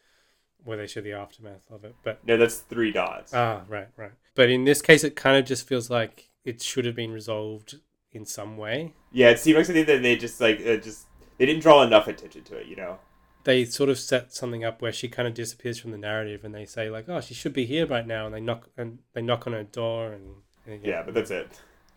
[0.64, 1.94] where they show the aftermath of it.
[2.02, 3.34] But No, that's three dots.
[3.34, 4.12] ah, right, right.
[4.34, 7.80] But in this case, it kind of just feels like it should have been resolved
[8.12, 8.94] in some way.
[9.12, 11.04] Yeah, it seems like something that they just like uh, just
[11.36, 12.98] they didn't draw enough attention to it, you know.
[13.44, 16.54] They sort of set something up where she kind of disappears from the narrative, and
[16.54, 19.20] they say like, "Oh, she should be here right now," and they knock and they
[19.22, 20.36] knock on her door, and,
[20.82, 21.48] Yeah, but that's it.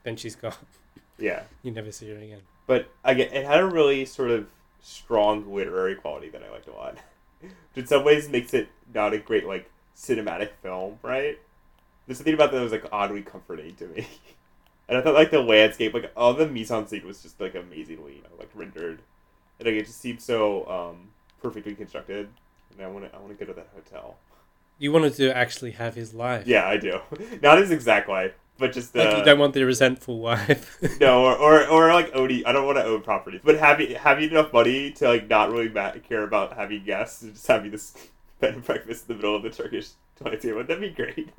[0.04, 0.54] then she's gone.
[1.18, 2.42] Yeah, You never see her again.
[2.68, 4.48] but again, it had a really sort of
[4.82, 6.98] strong literary quality that I liked a lot.
[7.42, 11.38] Which in some ways makes it not a great like cinematic film, right?
[12.08, 14.08] There's something about that that was like oddly comforting to me.
[14.88, 17.54] And I thought like the landscape, like all the mise en scene was just like
[17.54, 19.04] amazingly you know, like rendered,
[19.60, 21.10] and like it just seemed so um,
[21.44, 22.28] perfectly constructed.
[22.76, 24.16] And I want to I want to go to that hotel.
[24.80, 26.48] You wanted to actually have his life.
[26.48, 27.02] Yeah, I do.
[27.44, 30.78] Not his exact life, but just uh, Like you don't want the resentful wife.
[31.00, 32.44] no, or, or or like Odie.
[32.46, 35.70] I don't want to own properties, but having having enough money to like not really
[36.02, 37.96] care about having guests and just having this
[38.40, 39.90] bed and breakfast in the middle of the Turkish
[40.22, 40.64] toilet table.
[40.64, 41.30] That'd be great.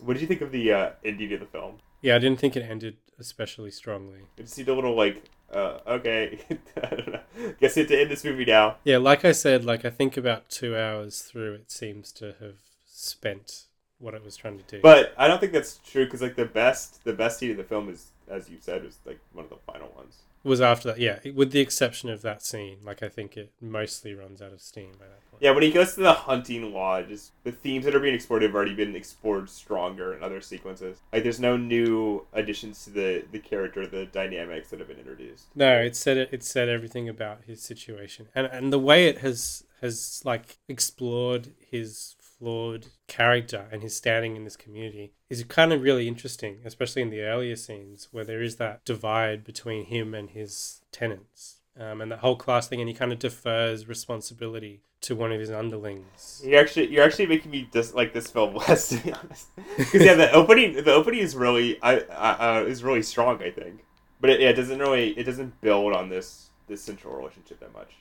[0.00, 1.78] What did you think of the uh, ending of the film?
[2.02, 4.20] yeah, I didn't think it ended especially strongly.
[4.36, 6.38] It seemed a little like, uh, okay,
[6.76, 7.20] I don't know.
[7.60, 8.76] Guess it to end this movie now.
[8.84, 12.56] Yeah, like I said, like I think about two hours through, it seems to have
[12.86, 13.64] spent
[13.98, 14.80] what it was trying to do.
[14.80, 17.64] But I don't think that's true because like the best the best scene of the
[17.64, 20.18] film is, as you said, was like one of the final ones.
[20.44, 22.78] was after that, yeah, with the exception of that scene.
[22.84, 25.42] Like I think it mostly runs out of steam by that point.
[25.42, 27.08] Yeah, when he goes to the hunting lodge,
[27.44, 30.98] the themes that are being explored have already been explored stronger in other sequences.
[31.12, 35.46] Like, there's no new additions to the the character, the dynamics that have been introduced.
[35.54, 36.28] No, it said it.
[36.32, 41.48] It said everything about his situation, and and the way it has has like explored
[41.70, 47.02] his flawed character and his standing in this community is kind of really interesting, especially
[47.02, 52.00] in the earlier scenes where there is that divide between him and his tenants, um,
[52.00, 55.50] and that whole class thing, and he kind of defers responsibility to one of his
[55.50, 56.42] underlings.
[56.44, 59.48] You're actually you're actually making me dis- like this film less, to be honest.
[59.76, 63.50] Because yeah, the opening the opening is really I, I uh, is really strong, I
[63.50, 63.84] think.
[64.20, 67.72] But it, yeah, it doesn't really it doesn't build on this this central relationship that
[67.72, 67.94] much.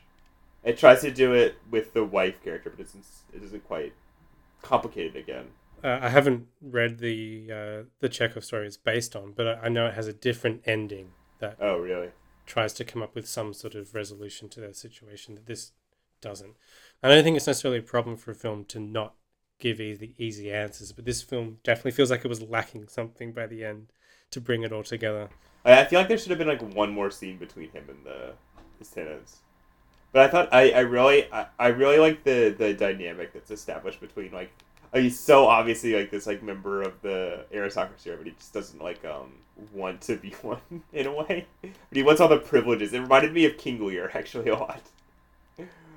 [0.63, 3.93] It tries to do it with the wife character, but it doesn't it doesn't quite
[4.61, 5.47] complicate it again.
[5.83, 9.69] Uh, I haven't read the uh, the Chekhov story it's based on, but I, I
[9.69, 12.09] know it has a different ending that Oh, really?
[12.45, 15.71] tries to come up with some sort of resolution to their situation that this
[16.21, 16.55] doesn't.
[17.03, 19.13] I don't think it's necessarily a problem for a film to not
[19.59, 23.45] give easy, easy answers, but this film definitely feels like it was lacking something by
[23.45, 23.87] the end
[24.31, 25.29] to bring it all together.
[25.65, 28.03] I, I feel like there should have been like one more scene between him and
[28.05, 28.33] the
[28.79, 29.37] his tenants.
[30.11, 33.99] But I thought I, I really I, I really like the the dynamic that's established
[33.99, 34.51] between like
[34.93, 38.81] uh, he's so obviously like this like member of the aristocracy, but he just doesn't
[38.81, 39.31] like um
[39.73, 40.61] want to be one
[40.93, 41.45] in a way.
[41.61, 42.93] But he wants all the privileges.
[42.93, 44.81] It reminded me of King Lear actually a lot,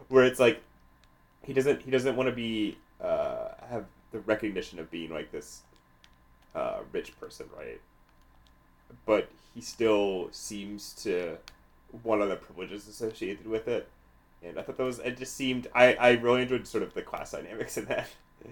[0.09, 0.61] where it's like
[1.45, 5.63] he doesn't he doesn't want to be uh have the recognition of being like this
[6.55, 7.81] uh rich person, right?
[9.07, 11.39] But he still seems to
[12.03, 13.89] want all the privileges associated with it.
[14.43, 17.03] And I thought that was it just seemed I, I really enjoyed sort of the
[17.03, 18.09] class dynamics in that.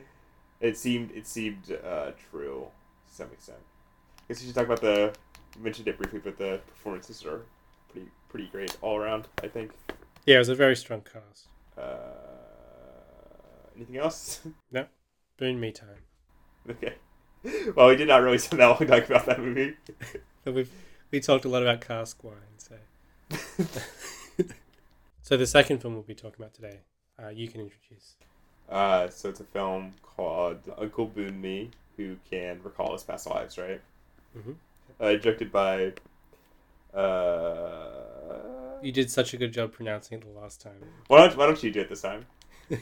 [0.60, 2.66] It seemed it seemed uh, true
[3.08, 3.58] to some extent.
[4.18, 5.14] I guess you should talk about the
[5.60, 7.42] mentioned it briefly, but the performances are
[7.92, 9.28] pretty pretty great all around.
[9.42, 9.70] I think.
[10.26, 11.46] Yeah, it was a very strong cast.
[11.78, 11.82] Uh,
[13.76, 14.40] anything else?
[14.72, 14.86] No.
[15.40, 16.02] Boonmee time.
[16.68, 16.94] okay.
[17.76, 19.76] Well, we did not really spend that long talking about that movie.
[20.44, 20.72] We've
[21.12, 22.34] we talked a lot about cask wine.
[22.58, 22.74] So,
[25.28, 26.78] so the second film we'll be talking about today,
[27.22, 28.14] uh, you can introduce.
[28.66, 33.82] Uh, so it's a film called Uncle Boonmee, who can recall his past lives, right?
[34.34, 34.54] Mhm.
[34.98, 35.92] Uh, directed by.
[36.94, 40.80] Uh, You did such a good job pronouncing it the last time.
[41.08, 42.24] why don't Why don't you do it this time?
[42.70, 42.78] All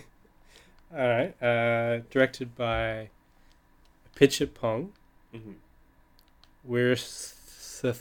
[0.93, 1.35] right.
[1.43, 3.11] Uh, directed by
[4.15, 4.93] Pitcher Pong.
[5.33, 5.55] hmm
[6.65, 7.97] Wirthakul.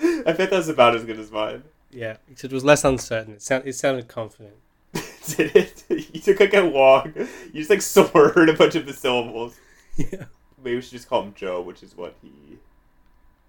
[0.26, 1.62] I bet that's about as good as mine.
[1.90, 3.34] Yeah, except it was less uncertain.
[3.34, 4.54] It, sound, it sounded confident.
[4.92, 5.84] Did it?
[5.88, 7.12] You took like a long.
[7.16, 9.58] You just like slurred a bunch of the syllables.
[9.96, 10.26] Yeah.
[10.62, 12.30] Maybe we should just call him Joe, which is what he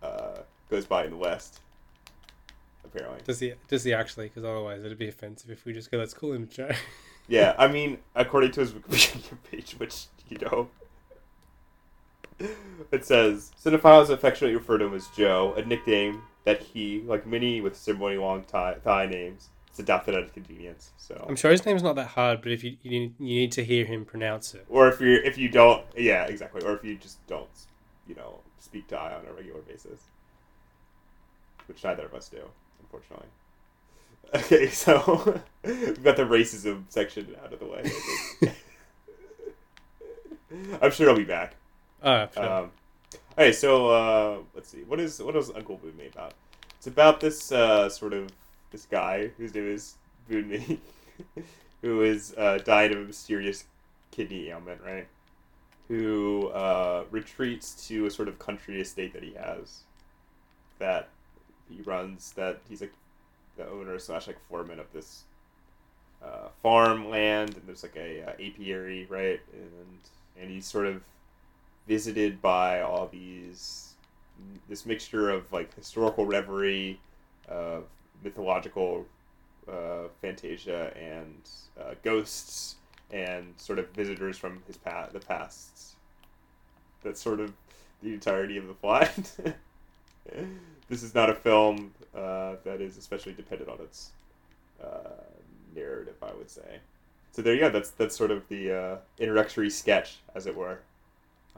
[0.02, 0.38] uh,
[0.72, 1.60] goes by in the West.
[2.84, 3.20] Apparently.
[3.24, 3.54] Does he?
[3.68, 4.30] Does he actually?
[4.30, 6.00] Because otherwise, it'd be offensive if we just go.
[6.00, 6.72] Let's call him Joe.
[7.28, 10.68] Yeah, I mean, according to his Wikipedia page, which you know,
[12.92, 17.62] it says cinephiles affectionately refer to him as Joe, a nickname that he, like many
[17.62, 20.92] with similarly long Thai, Thai names, it's adopted out of convenience.
[20.98, 23.52] So, I'm sure his name's not that hard, but if you you need, you need
[23.54, 24.66] to hear him pronounce it.
[24.70, 27.48] or if you if you don't, yeah, exactly, or if you just don't,
[28.08, 30.02] you know, speak Thai on a regular basis,
[31.68, 32.42] which neither of us do,
[32.82, 33.28] unfortunately.
[34.36, 37.92] Okay, so we've got the racism section out of the way.
[40.84, 41.56] I'm sure he'll be back.
[42.04, 42.44] Oh, sure.
[42.44, 42.72] Um,
[43.40, 44.84] okay, so uh, let's see.
[44.84, 46.34] What is what is Uncle Boonmee about?
[46.78, 48.30] It's about this uh, sort of
[48.72, 49.96] this guy whose name is
[50.30, 50.78] Boonmee,
[51.82, 53.64] who is uh, died of a mysterious
[54.12, 55.08] kidney ailment, right?
[55.88, 59.84] Who uh, retreats to a sort of country estate that he has,
[60.80, 61.08] that
[61.70, 62.34] he runs.
[62.34, 62.94] That he's like
[63.58, 65.24] the owner slash like foreman of this
[66.22, 69.40] uh, farmland, and there's like a uh, apiary, right?
[69.54, 71.02] And and he's sort of
[71.90, 73.96] visited by all these
[74.70, 77.00] this mixture of like historical reverie,
[77.50, 77.80] uh,
[78.24, 79.06] mythological
[79.68, 81.50] uh, fantasia, and
[81.82, 82.76] uh, ghosts,
[83.12, 85.96] and sort of visitors from his past, the past.
[87.04, 87.54] That's sort of
[88.04, 89.12] the entirety of the plot.
[90.88, 94.12] this is not a film uh, that is especially dependent on its
[94.82, 95.10] uh,
[95.76, 96.80] narrative, I would say.
[97.32, 97.70] So there you go.
[97.72, 100.80] That's that's sort of the uh, introductory sketch, as it were.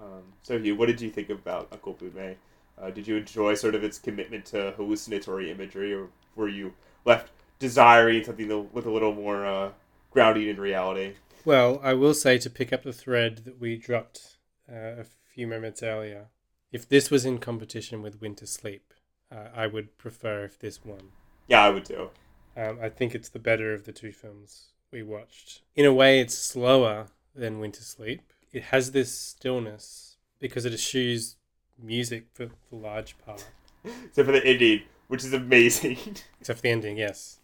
[0.02, 2.36] Um, so, Hugh, what did you think about Uncle Boonmee?
[2.82, 6.74] Uh, did you enjoy sort of its commitment to hallucinatory imagery, or were you
[7.06, 9.72] left desiring something with a little more uh,
[10.10, 11.14] grounding in reality?
[11.46, 14.38] Well, I will say to pick up the thread that we dropped
[14.72, 16.28] uh, a few moments earlier,
[16.72, 18.94] if this was in competition with Winter Sleep,
[19.32, 21.12] uh, I would prefer if this won.
[21.48, 22.10] Yeah, I would too.
[22.56, 25.62] Um, I think it's the better of the two films we watched.
[25.76, 28.34] In a way, it's slower than Winter Sleep.
[28.52, 31.38] It has this stillness because it eschews
[31.82, 33.48] music for the large part.
[33.86, 35.98] Except for the ending, which is amazing.
[36.40, 37.40] Except for the ending, yes.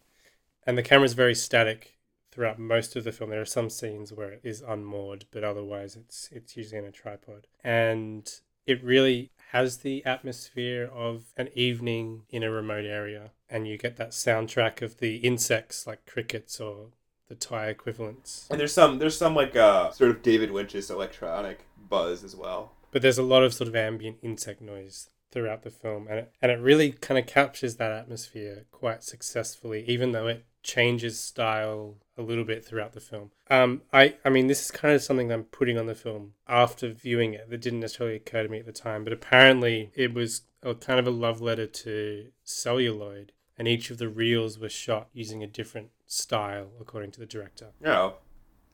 [0.65, 1.97] And the camera is very static
[2.31, 3.29] throughout most of the film.
[3.29, 6.91] There are some scenes where it is unmoored, but otherwise it's it's usually in a
[6.91, 7.47] tripod.
[7.63, 8.29] And
[8.65, 13.95] it really has the atmosphere of an evening in a remote area and you get
[13.95, 16.89] that soundtrack of the insects like crickets or
[17.27, 18.47] the Thai equivalents.
[18.49, 22.73] And there's some there's some like uh sort of David Lynch's electronic buzz as well.
[22.91, 26.33] But there's a lot of sort of ambient insect noise throughout the film and it,
[26.41, 31.95] and it really kind of captures that atmosphere quite successfully even though it changes style
[32.17, 33.31] a little bit throughout the film.
[33.49, 36.89] Um, I, I mean, this is kind of something I'm putting on the film after
[36.89, 40.41] viewing it that didn't necessarily occur to me at the time, but apparently it was
[40.61, 45.07] a kind of a love letter to celluloid, and each of the reels was shot
[45.13, 47.67] using a different style according to the director.
[47.79, 48.15] No,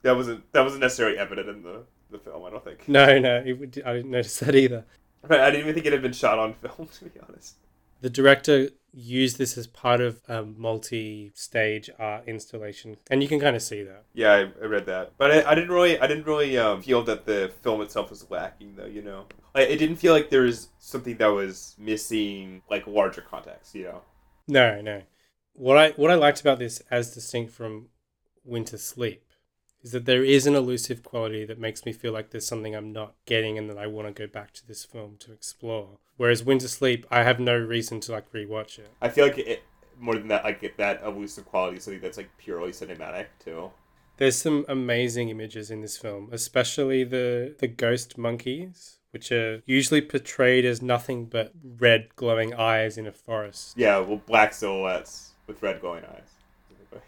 [0.04, 2.46] that wasn't that wasn't necessarily evident in the, the film.
[2.46, 2.88] I don't think.
[2.88, 4.86] No, no, it would, I didn't notice that either.
[5.28, 7.56] But I didn't even think it had been shot on film, to be honest.
[8.02, 13.56] The director used this as part of a multi-stage art installation, and you can kind
[13.56, 14.04] of see that.
[14.14, 17.02] Yeah, I, I read that, but I, I didn't really, I didn't really um, feel
[17.04, 18.86] that the film itself was lacking, though.
[18.86, 19.26] You know,
[19.56, 23.74] like, it didn't feel like there was something that was missing, like larger context.
[23.74, 24.02] You know.
[24.50, 25.02] No, no.
[25.54, 27.88] What I what I liked about this, as distinct from
[28.43, 29.24] Winter Sleep,
[29.84, 32.91] is that there is an elusive quality that makes me feel like there's something I'm
[32.91, 35.99] not getting, and that I want to go back to this film to explore.
[36.18, 38.91] Whereas Winter Sleep, I have no reason to like rewatch it.
[39.01, 39.64] I feel like it
[39.99, 43.72] more than that, like that elusive quality, is something that's like purely cinematic too.
[44.18, 50.01] There's some amazing images in this film, especially the the ghost monkeys, which are usually
[50.01, 53.76] portrayed as nothing but red glowing eyes in a forest.
[53.78, 56.30] Yeah, well, black silhouettes with red glowing eyes.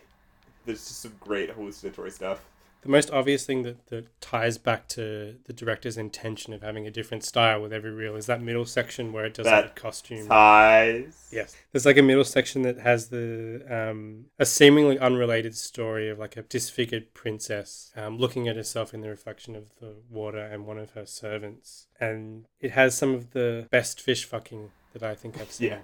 [0.65, 2.41] There's just some great hallucinatory stuff
[2.86, 6.91] the most obvious thing that, that ties back to the director's intention of having a
[6.91, 10.27] different style with every reel is that middle section where it does that like costume
[10.27, 11.27] ties.
[11.31, 16.19] Yes, there's like a middle section that has the um, a seemingly unrelated story of
[16.19, 20.67] like a disfigured princess um, looking at herself in the reflection of the water and
[20.67, 25.15] one of her servants, and it has some of the best fish fucking that I
[25.15, 25.69] think I've seen.
[25.69, 25.79] Yeah,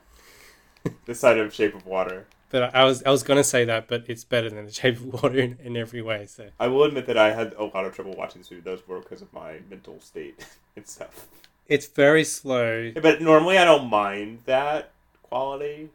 [1.05, 2.25] the side of Shape of Water.
[2.49, 5.05] But I was I was gonna say that, but it's better than the Shape of
[5.23, 6.25] Water in, in every way.
[6.25, 8.61] So I will admit that I had a lot of trouble watching this movie.
[8.61, 11.27] Those were because of my mental state and stuff.
[11.67, 12.91] It's very slow.
[13.01, 14.91] But normally I don't mind that
[15.23, 15.89] quality,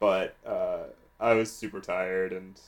[0.00, 0.84] but uh,
[1.20, 2.60] I was super tired and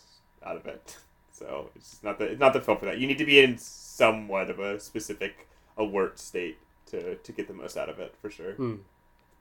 [0.45, 0.97] out of it.
[1.37, 2.97] So it's not the it's not the film for that.
[2.97, 5.47] You need to be in somewhat of a specific
[5.77, 8.55] alert state to to get the most out of it for sure.
[8.55, 8.79] Mm.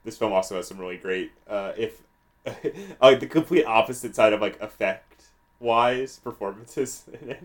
[0.06, 2.00] This film also has some really great, uh, if
[3.02, 5.24] like the complete opposite side of like effect
[5.58, 7.44] wise performances in it.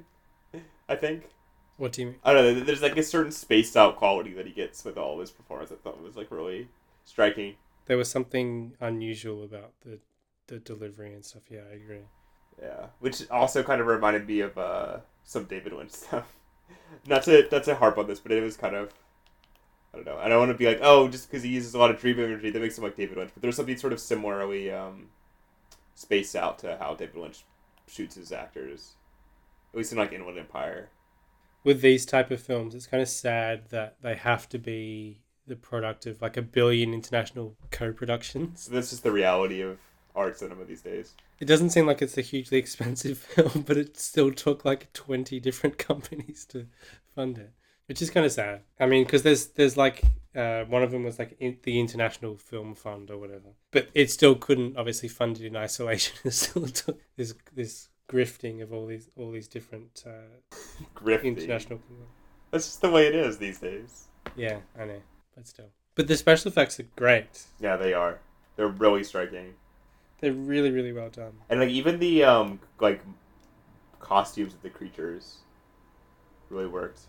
[0.88, 1.30] I think.
[1.78, 2.16] What do you mean?
[2.24, 2.64] I don't know.
[2.64, 5.72] There's like a certain spaced out quality that he gets with all of his performance.
[5.72, 6.68] I thought was like really
[7.04, 7.56] striking.
[7.88, 9.98] There was something unusual about the
[10.46, 11.44] the delivery and stuff.
[11.50, 12.02] Yeah, I agree.
[12.62, 16.28] Yeah, which also kind of reminded me of uh, some David Lynch stuff.
[17.08, 18.94] Not to not to harp on this, but it was kind of
[19.94, 20.18] I don't know.
[20.18, 22.20] I don't want to be like, oh, just because he uses a lot of dream
[22.20, 23.32] imagery, that makes him like David Lynch.
[23.34, 25.10] But there's something sort of similarly um,
[25.96, 27.44] spaced out to how David Lynch
[27.88, 28.94] shoots his actors,
[29.74, 30.90] at least in like Inland Empire.
[31.64, 35.56] With these type of films, it's kind of sad that they have to be the
[35.56, 38.62] product of like a billion international co-productions.
[38.64, 39.78] So that's just the reality of
[40.16, 41.16] art cinema these days.
[41.40, 45.42] It doesn't seem like it's a hugely expensive film, but it still took like twenty
[45.42, 46.68] different companies to
[47.14, 47.52] fund it
[47.88, 48.62] which is kind of sad.
[48.80, 50.04] I mean, because there's there's like
[50.36, 54.10] uh, one of them was like in, the International Film Fund or whatever, but it
[54.10, 56.16] still couldn't obviously fund it in isolation.
[56.24, 60.56] It still took this this grifting of all these all these different uh,
[60.96, 61.80] grifting international.
[62.52, 64.08] That's just the way it is these days.
[64.36, 65.02] Yeah, I know,
[65.36, 65.70] but still.
[65.96, 67.44] But the special effects are great.
[67.60, 68.20] Yeah, they are.
[68.56, 69.54] They're really striking,
[70.20, 71.34] They're really, really well done.
[71.50, 73.02] and like even the um like
[74.00, 75.38] costumes of the creatures
[76.50, 77.02] really worked.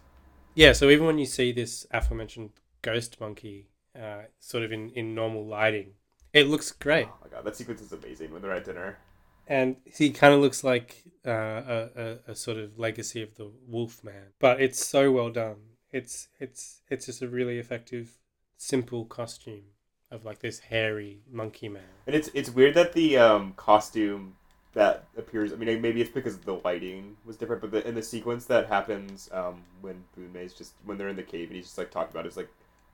[0.54, 2.50] Yeah, so even when you see this aforementioned
[2.82, 5.92] ghost monkey, uh, sort of in, in normal lighting,
[6.32, 7.08] it looks great.
[7.08, 8.98] Oh my god, that sequence is amazing when they're at dinner.
[9.46, 13.50] And he kind of looks like uh, a, a, a sort of legacy of the
[13.66, 14.32] Wolf Man.
[14.38, 15.56] But it's so well done.
[15.90, 18.18] It's it's it's just a really effective,
[18.56, 19.64] simple costume
[20.10, 21.82] of like this hairy monkey man.
[22.06, 24.36] And it's it's weird that the um, costume
[24.74, 25.52] that appears.
[25.52, 28.66] I mean, maybe it's because the lighting was different, but the, in the sequence that
[28.66, 32.10] happens um, when Boonmee's just when they're in the cave and he's just like talking
[32.12, 32.48] about his like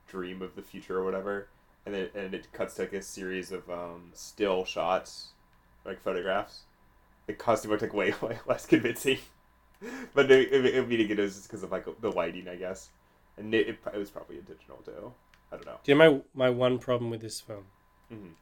[0.09, 1.49] dream of the future or whatever,
[1.87, 5.29] and then and it cuts to like a series of um, still shots,
[5.85, 6.63] like photographs.
[7.27, 9.19] The costume looked like way, way less convincing,
[10.15, 12.89] but it, it, it, meaning it was just because of like the lighting, I guess,
[13.37, 15.13] and it, it, it was probably intentional too.
[15.53, 15.79] I don't know.
[15.83, 17.65] Do you know my, my one problem with this film?
[18.13, 18.33] Mhm.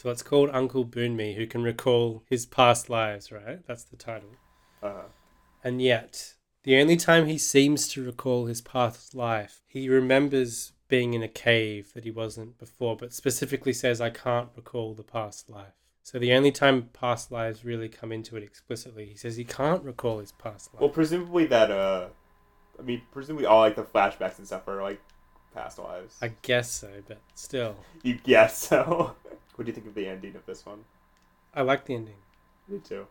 [0.00, 3.58] So it's called Uncle Boonmee, who can recall his past lives, right?
[3.66, 4.30] That's the title.
[4.82, 5.02] Uh,
[5.62, 11.12] And yet, the only time he seems to recall his past life, he remembers being
[11.12, 15.50] in a cave that he wasn't before, but specifically says, I can't recall the past
[15.50, 15.74] life.
[16.02, 19.84] So the only time past lives really come into it explicitly, he says he can't
[19.84, 20.80] recall his past life.
[20.80, 22.08] Well, presumably that uh,
[22.78, 25.02] I mean, presumably all like the flashbacks and stuff are like
[25.52, 26.16] past lives.
[26.22, 27.76] I guess so, but still.
[28.02, 29.14] You guess so.
[29.60, 30.82] what do you think of the ending of this one?
[31.52, 32.14] I like the ending.
[32.66, 33.06] Me too.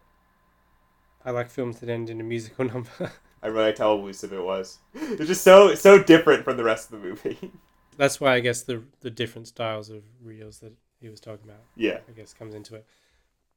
[1.24, 3.12] I like films that end in a musical number.
[3.44, 4.80] I really liked how elusive it was.
[4.96, 7.38] It's just so so different from the rest of the movie.
[7.98, 11.62] That's why I guess the the different styles of reels that he was talking about,
[11.76, 12.86] yeah, I guess, comes into it.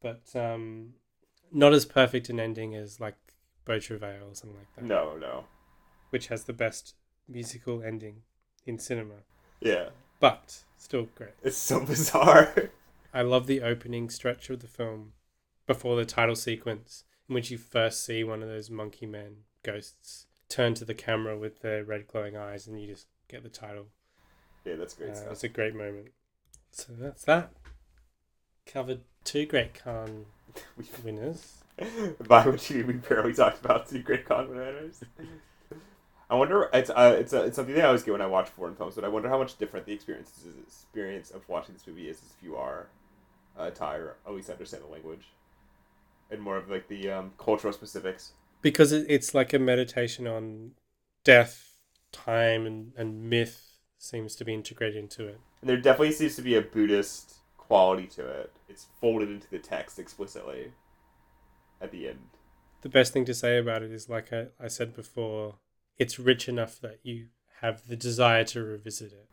[0.02, 0.90] But um,
[1.50, 3.16] not as perfect an ending as like
[3.64, 5.44] Beau Travail or something like that, no, no,
[6.10, 6.94] which has the best
[7.26, 8.16] musical ending
[8.66, 9.14] in cinema.
[9.62, 9.88] yeah,
[10.20, 11.30] But still great.
[11.42, 12.52] it's so bizarre.
[13.14, 15.12] I love the opening stretch of the film
[15.66, 20.26] before the title sequence, in which you first see one of those monkey men ghosts
[20.48, 23.86] turn to the camera with their red glowing eyes, and you just get the title.
[24.64, 25.32] yeah, that's great Uh, stuff.
[25.32, 26.08] it's a great moment.
[26.72, 27.52] So that's that.
[28.66, 30.26] Covered two Great Cannes
[31.04, 31.58] winners.
[32.28, 35.02] by which we we barely talked about two great Cannes winners.
[36.30, 36.70] I wonder.
[36.72, 38.94] It's uh, it's uh, it's something that I always get when I watch foreign films,
[38.94, 42.18] but I wonder how much different the experience is, experience of watching this movie is
[42.18, 42.86] if you are
[43.58, 45.26] uh, Thai or at least understand the language,
[46.30, 48.32] and more of like the um, cultural specifics.
[48.60, 50.72] Because it's like a meditation on
[51.24, 51.76] death,
[52.12, 55.40] time, and, and myth seems to be integrated into it.
[55.60, 58.52] And there definitely seems to be a Buddhist quality to it.
[58.68, 60.72] It's folded into the text explicitly
[61.80, 62.18] at the end.
[62.82, 65.56] The best thing to say about it is, like I, I said before,
[65.98, 67.26] it's rich enough that you
[67.60, 69.28] have the desire to revisit it.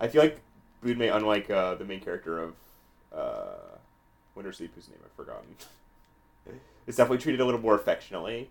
[0.00, 0.40] I feel like
[0.82, 2.54] Boonmee, unlike uh, the main character of
[3.14, 3.76] uh,
[4.34, 5.54] Winter Sleep, whose name I've forgotten,
[6.86, 8.50] is definitely treated a little more affectionately.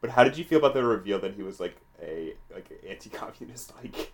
[0.00, 3.72] But how did you feel about the reveal that he was like a like anti-communist
[3.82, 4.12] like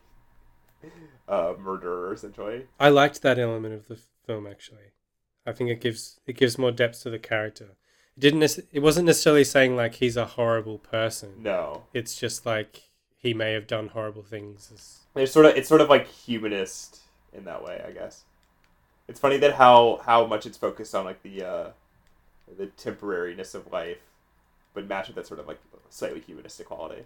[1.29, 2.67] uh, murderer essentially?
[2.79, 4.93] I liked that element of the film actually.
[5.47, 7.77] I think it gives it gives more depth to the character.
[8.17, 11.43] It didn't it wasn't necessarily saying like he's a horrible person.
[11.43, 12.83] No, It's just like
[13.17, 14.71] he may have done horrible things.
[15.17, 17.01] It's sort of it's sort of like humanist
[17.33, 18.25] in that way, I guess.
[19.11, 21.71] It's funny that how how much it's focused on like the uh,
[22.57, 23.99] the temporariness of life,
[24.73, 25.59] but matched with that sort of like
[25.89, 27.03] slightly humanistic quality.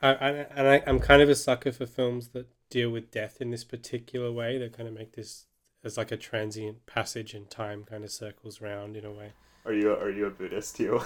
[0.00, 3.40] I, I, and I, I'm kind of a sucker for films that deal with death
[3.40, 4.58] in this particular way.
[4.58, 5.46] That kind of make this
[5.82, 9.32] as like a transient passage in time, kind of circles round in a way.
[9.66, 11.00] Are you are you a Buddhist too?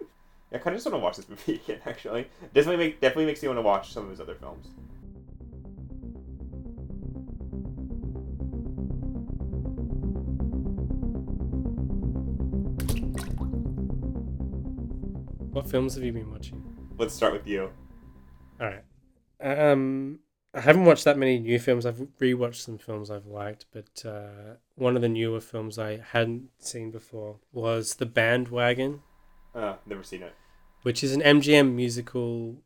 [0.52, 1.80] I kind of just want to watch this movie again.
[1.86, 4.68] Actually, definitely make definitely makes me want to watch some of his other films.
[15.52, 16.62] What films have you been watching?
[16.98, 17.70] Let's start with you.
[18.60, 18.84] All right.
[19.40, 20.20] Um,
[20.54, 21.84] I haven't watched that many new films.
[21.86, 26.48] I've rewatched some films I've liked, but uh, one of the newer films I hadn't
[26.58, 29.00] seen before was The Band Wagon,
[29.54, 30.34] Uh, never seen it.
[30.82, 32.62] which is an MGM musical.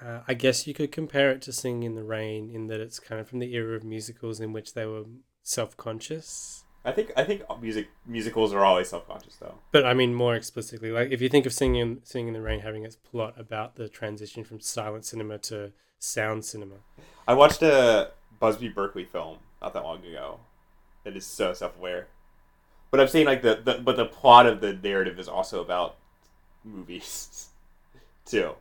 [0.00, 2.98] Uh, I guess you could compare it to Singing in the Rain in that it's
[2.98, 5.04] kind of from the era of musicals in which they were
[5.42, 6.64] self-conscious.
[6.84, 9.54] I think I think music musicals are always self conscious though.
[9.70, 12.60] But I mean more explicitly, like if you think of Singing Singing in the Rain
[12.60, 16.76] having its plot about the transition from silent cinema to sound cinema.
[17.28, 18.10] I watched a
[18.40, 20.40] Busby Berkeley film not that long ago.
[21.04, 22.08] That is so self aware.
[22.90, 25.96] But I'm saying like the, the but the plot of the narrative is also about
[26.64, 27.48] movies
[28.26, 28.52] too.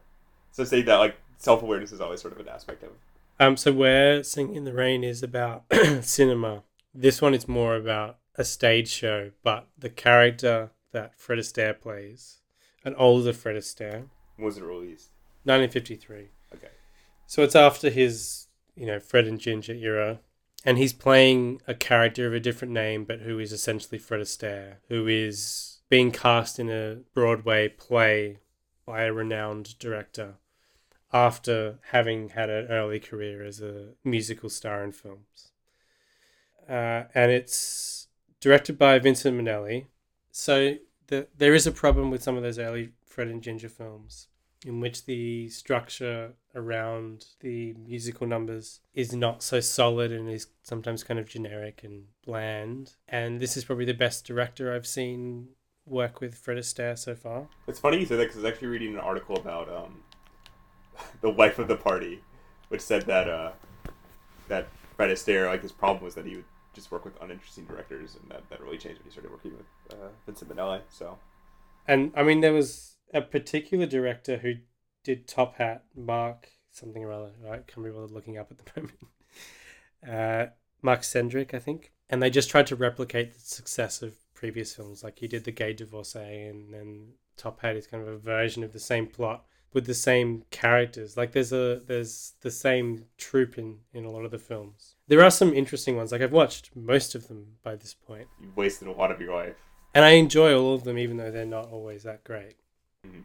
[0.51, 2.91] So say that like self awareness is always sort of an aspect of
[3.39, 5.63] Um, so where Singing in the Rain is about
[6.01, 6.63] cinema,
[6.94, 12.39] this one is more about a stage show, but the character that Fred Astaire plays,
[12.84, 15.10] an older Fred Astaire, was it released?
[15.44, 16.30] 1953.
[16.56, 16.68] Okay.
[17.28, 20.20] So it's after his, you know, Fred and Ginger era.
[20.64, 24.76] And he's playing a character of a different name, but who is essentially Fred Astaire,
[24.89, 28.38] who is being cast in a Broadway play
[28.86, 30.36] by a renowned director
[31.12, 35.51] after having had an early career as a musical star in films.
[36.72, 38.07] Uh, and it's
[38.39, 39.88] directed by Vincent Minnelli.
[40.32, 40.76] So
[41.07, 44.28] the, there is a problem with some of those early Fred and Ginger films
[44.65, 51.03] in which the structure around the musical numbers is not so solid and is sometimes
[51.03, 52.93] kind of generic and bland.
[53.09, 55.49] And this is probably the best director I've seen
[55.86, 57.47] work with Fred Astaire so far.
[57.67, 60.03] It's funny you say that because I was actually reading an article about um,
[61.22, 62.22] the wife of the party,
[62.69, 63.51] which said that uh,
[64.47, 68.17] that Fred Astaire, like his problem was that he would just work with uninteresting directors,
[68.22, 70.82] and that, that really changed when he started working with uh, Vincent Minnelli.
[70.89, 71.17] So
[71.88, 74.53] And I mean, there was a particular director who
[75.03, 77.32] did Top Hat, Mark something or other.
[77.45, 78.97] I can't remember looking up at the moment.
[80.07, 80.51] Uh,
[80.82, 81.91] Mark Sandrich, I think.
[82.09, 85.03] And they just tried to replicate the success of previous films.
[85.03, 88.63] Like he did The Gay Divorcee, and then Top Hat is kind of a version
[88.63, 91.15] of the same plot with the same characters.
[91.15, 94.95] Like there's a there's the same troop in in a lot of the films.
[95.12, 96.14] There are some interesting ones.
[96.14, 99.36] Like I've watched most of them by this point, you've wasted a lot of your
[99.36, 99.57] life.
[99.93, 102.55] and I enjoy all of them, even though they're not always that great.
[103.05, 103.24] Mhm.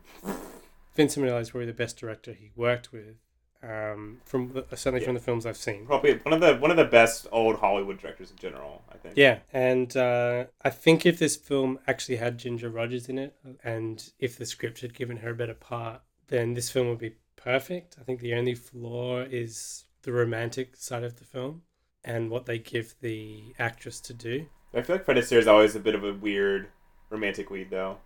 [0.96, 3.18] Vincent Minnelli is probably the best director he worked with,
[3.62, 5.86] um, from the, certainly from the films I've seen.
[5.86, 8.82] Probably one of the one of the best old Hollywood directors in general.
[8.88, 9.16] I think.
[9.16, 14.10] Yeah, and uh, I think if this film actually had Ginger Rogers in it, and
[14.18, 17.94] if the script had given her a better part, then this film would be perfect.
[18.00, 21.62] I think the only flaw is the romantic side of the film
[22.06, 24.46] and what they give the actress to do.
[24.72, 26.68] I feel like Fred Astaire is always a bit of a weird
[27.10, 27.98] romantic lead, though.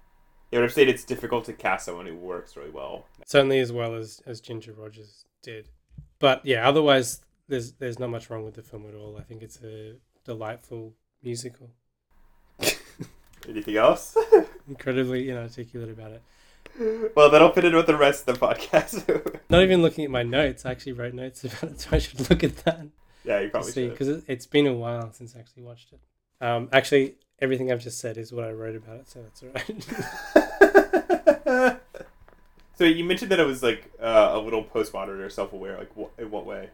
[0.50, 3.06] Yeah, I would have said it's difficult to cast someone who works really well.
[3.24, 5.68] certainly as well as as Ginger Rogers did.
[6.18, 9.16] But yeah, otherwise there's there's not much wrong with the film at all.
[9.16, 9.94] I think it's a
[10.24, 11.70] delightful musical.
[13.48, 14.16] Anything else?
[14.68, 17.12] Incredibly inarticulate about it.
[17.16, 19.40] well, that'll fit in with the rest of the podcast.
[19.48, 20.64] Not even looking at my notes.
[20.66, 22.86] I actually wrote notes about it, so I should look at that
[23.30, 26.00] yeah, you probably see because it, it's been a while since I actually watched it.
[26.44, 29.50] Um, actually, everything I've just said is what I wrote about it, so that's all
[31.54, 31.80] right.
[32.76, 35.78] so you mentioned that it was like uh, a little postmodern or self-aware.
[35.78, 36.70] Like, wh- in what way?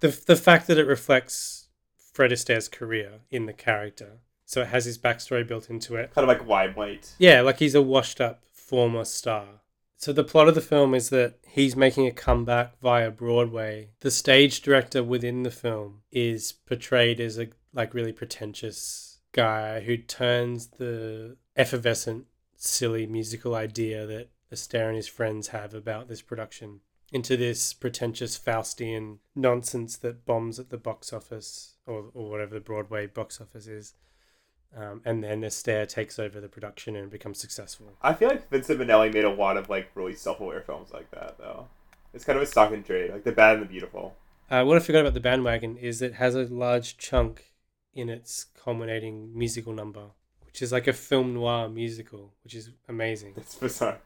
[0.00, 1.68] the the fact that it reflects
[2.12, 6.14] Fred Astaire's career in the character, so it has his backstory built into it.
[6.14, 7.14] Kind of like Limelight.
[7.18, 9.62] Yeah, like he's a washed up former star.
[9.98, 13.90] So the plot of the film is that he's making a comeback via Broadway.
[13.98, 19.96] The stage director within the film is portrayed as a like really pretentious guy who
[19.96, 22.26] turns the effervescent,
[22.56, 26.80] silly musical idea that Astaire and his friends have about this production
[27.12, 32.60] into this pretentious Faustian nonsense that bombs at the box office or, or whatever the
[32.60, 33.94] Broadway box office is.
[34.76, 37.94] Um, and then Astaire takes over the production and becomes successful.
[38.02, 41.38] I feel like Vincent Minnelli made a lot of like really self-aware films like that,
[41.38, 41.68] though.
[42.12, 44.14] It's kind of a stock and trade, like The Bad and the Beautiful.
[44.50, 47.52] Uh, what I forgot about the bandwagon is it has a large chunk
[47.94, 50.10] in its culminating musical number,
[50.46, 53.34] which is like a film noir musical, which is amazing.
[53.36, 53.98] It's bizarre.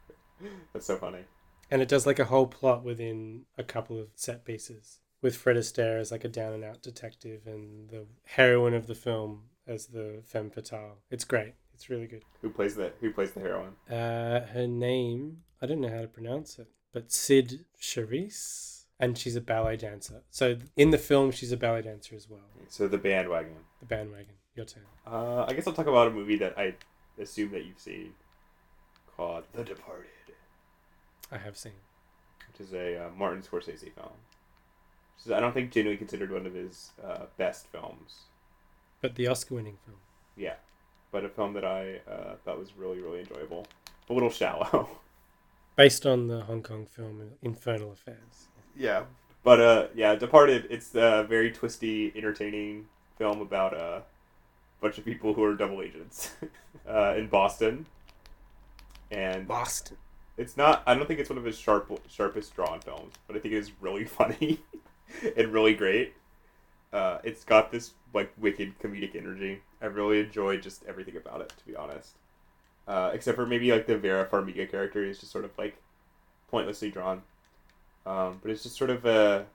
[0.73, 1.25] That's so funny.
[1.71, 5.57] And it does like a whole plot within a couple of set pieces, with Fred
[5.57, 9.87] Astaire as like a down and out detective and the heroine of the film as
[9.87, 10.99] the femme fatale.
[11.11, 11.55] It's great.
[11.75, 12.23] It's really good.
[12.43, 13.75] Who plays the Who plays the heroine?
[13.91, 19.37] Uh, her name, I don't know how to pronounce it, but Cyd Charisse, and she's
[19.37, 20.23] a ballet dancer.
[20.31, 22.41] So in the film, she's a ballet dancer as well.
[22.69, 23.57] So the bandwagon.
[23.81, 24.35] The bandwagon.
[24.55, 24.85] Your turn.
[25.07, 26.75] Uh, I guess I'll talk about a movie that I
[27.19, 28.13] assume that you've seen,
[29.17, 30.09] called The Departed,
[31.31, 31.73] I have seen.
[32.49, 34.13] which is a uh, Martin Scorsese film.
[35.17, 38.25] Which is, I don't think genuinely considered one of his uh, best films.
[39.03, 39.98] But the Oscar-winning film.
[40.36, 40.55] Yeah,
[41.11, 43.66] but a film that I uh, thought was really really enjoyable.
[44.09, 44.88] A little shallow.
[45.76, 48.48] Based on the Hong Kong film Infernal Affairs.
[48.76, 49.05] yeah,
[49.42, 50.66] but uh, yeah, Departed.
[50.70, 52.86] It's a very twisty, entertaining
[53.18, 54.03] film about a
[54.80, 56.30] bunch of people who are double agents
[56.88, 57.86] uh, in Boston,
[59.11, 59.96] and Boston.
[60.36, 60.82] it's not.
[60.86, 63.59] I don't think it's one of his sharp, sharpest drawn films, but I think it
[63.59, 64.61] is really funny
[65.36, 66.14] and really great.
[66.93, 69.61] Uh, it's got this like wicked comedic energy.
[69.80, 72.16] I really enjoy just everything about it, to be honest.
[72.86, 75.76] Uh, except for maybe like the Vera Farmiga character is just sort of like
[76.51, 77.22] pointlessly drawn.
[78.05, 79.47] Um, but it's just sort of a.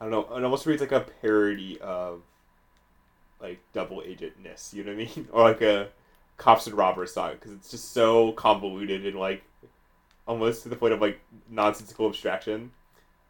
[0.00, 0.36] I don't know.
[0.36, 2.22] It almost reads like a parody of
[3.40, 4.72] like double agentness.
[4.72, 5.28] You know what I mean?
[5.32, 5.88] or like a
[6.36, 9.42] cops and robbers song because it's just so convoluted and like
[10.26, 12.70] almost to the point of like nonsensical abstraction.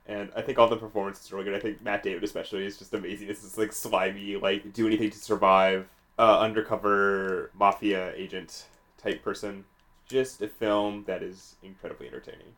[0.07, 1.55] And I think all the performances are really good.
[1.55, 3.29] I think Matt Damon especially is just amazing.
[3.29, 5.89] This is like slimy, like do anything to survive,
[6.19, 8.65] uh, undercover mafia agent
[8.99, 9.65] type person.
[10.09, 12.53] Just a film that is incredibly entertaining.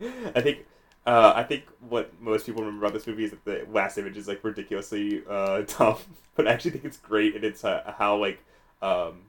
[0.34, 0.66] I think
[1.06, 4.16] uh, I think what most people remember about this movie is that the last image
[4.16, 5.98] is like ridiculously uh, dumb,
[6.34, 8.42] but I actually think it's great and it's uh, how like
[8.80, 9.22] um,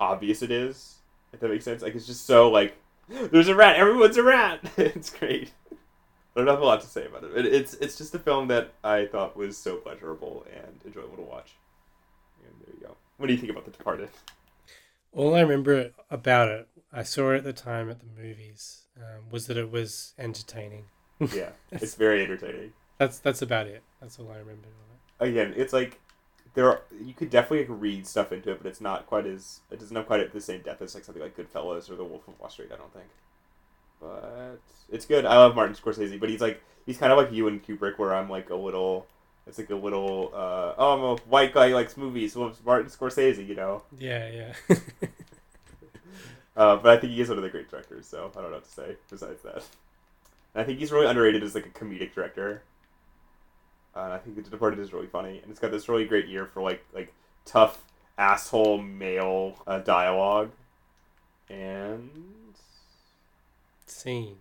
[0.00, 0.96] obvious it is.
[1.32, 2.76] If that makes sense, like it's just so like
[3.08, 4.60] there's a rat, everyone's a rat.
[4.76, 5.52] it's great.
[6.34, 7.46] I don't have a lot to say about it.
[7.46, 7.52] it.
[7.52, 11.54] It's it's just a film that I thought was so pleasurable and enjoyable to watch.
[12.44, 12.96] And there you go.
[13.16, 14.10] What do you think about The Departed?
[15.12, 19.24] All I remember about it, I saw it at the time at the movies, um,
[19.30, 20.84] was that it was entertaining.
[21.34, 22.72] yeah, it's very entertaining.
[22.98, 23.82] That's that's about it.
[24.00, 24.68] That's all I remember.
[25.18, 26.00] Of Again, it's like
[26.54, 29.60] there are you could definitely like, read stuff into it, but it's not quite as
[29.70, 32.28] it doesn't have quite the same depth as like something like Goodfellas or The Wolf
[32.28, 32.70] of Wall Street.
[32.72, 33.06] I don't think,
[34.00, 35.24] but it's good.
[35.24, 38.14] I love Martin Scorsese, but he's like he's kind of like you and Kubrick, where
[38.14, 39.06] I'm like a little.
[39.46, 40.30] It's like a little.
[40.34, 42.36] Uh, oh, I'm a white guy who likes movies.
[42.36, 43.82] Well, it's Martin Scorsese, you know.
[43.98, 44.76] Yeah, yeah.
[46.56, 48.56] Uh, but I think he is one of the great directors, so I don't know
[48.56, 49.64] what to say besides that.
[50.54, 52.62] And I think he's really underrated as like a comedic director.
[53.94, 56.28] Uh, and I think The Departed is really funny, and it's got this really great
[56.28, 57.82] ear for like like tough
[58.18, 60.50] asshole male uh, dialogue,
[61.48, 62.10] and
[64.00, 64.36] Scene.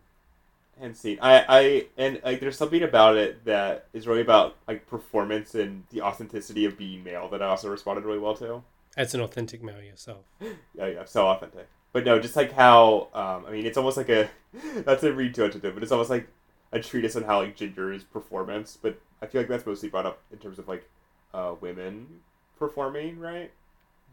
[0.79, 1.19] and scene.
[1.21, 5.83] I I and like there's something about it that is really about like performance and
[5.89, 8.63] the authenticity of being male that I also responded really well to.
[8.97, 10.25] As an authentic male yourself.
[10.75, 11.67] Yeah, yeah, so authentic.
[11.91, 14.29] But no, just like how um, I mean, it's almost like a
[14.85, 16.27] not to read too much into it, but it's almost like
[16.71, 18.77] a treatise on how like gender is performance.
[18.81, 20.87] But I feel like that's mostly brought up in terms of like
[21.33, 22.21] uh, women
[22.57, 23.51] performing, right?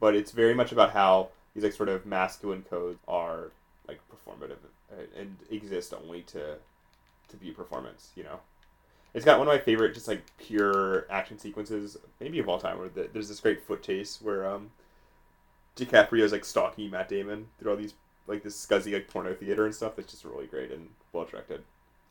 [0.01, 3.53] But it's very much about how these like sort of masculine codes are
[3.87, 4.59] like performative
[4.91, 6.57] and, and exist only to
[7.29, 8.11] to view performance.
[8.15, 8.41] You know,
[9.15, 12.79] it's got one of my favorite just like pure action sequences, maybe of all time.
[12.79, 14.71] Where the, there's this great foot chase where um
[15.77, 17.95] DiCaprio's like stalking Matt Damon through all these
[18.27, 19.97] like this scuzzy like porno theater and stuff.
[19.97, 21.63] That's just really great and well directed.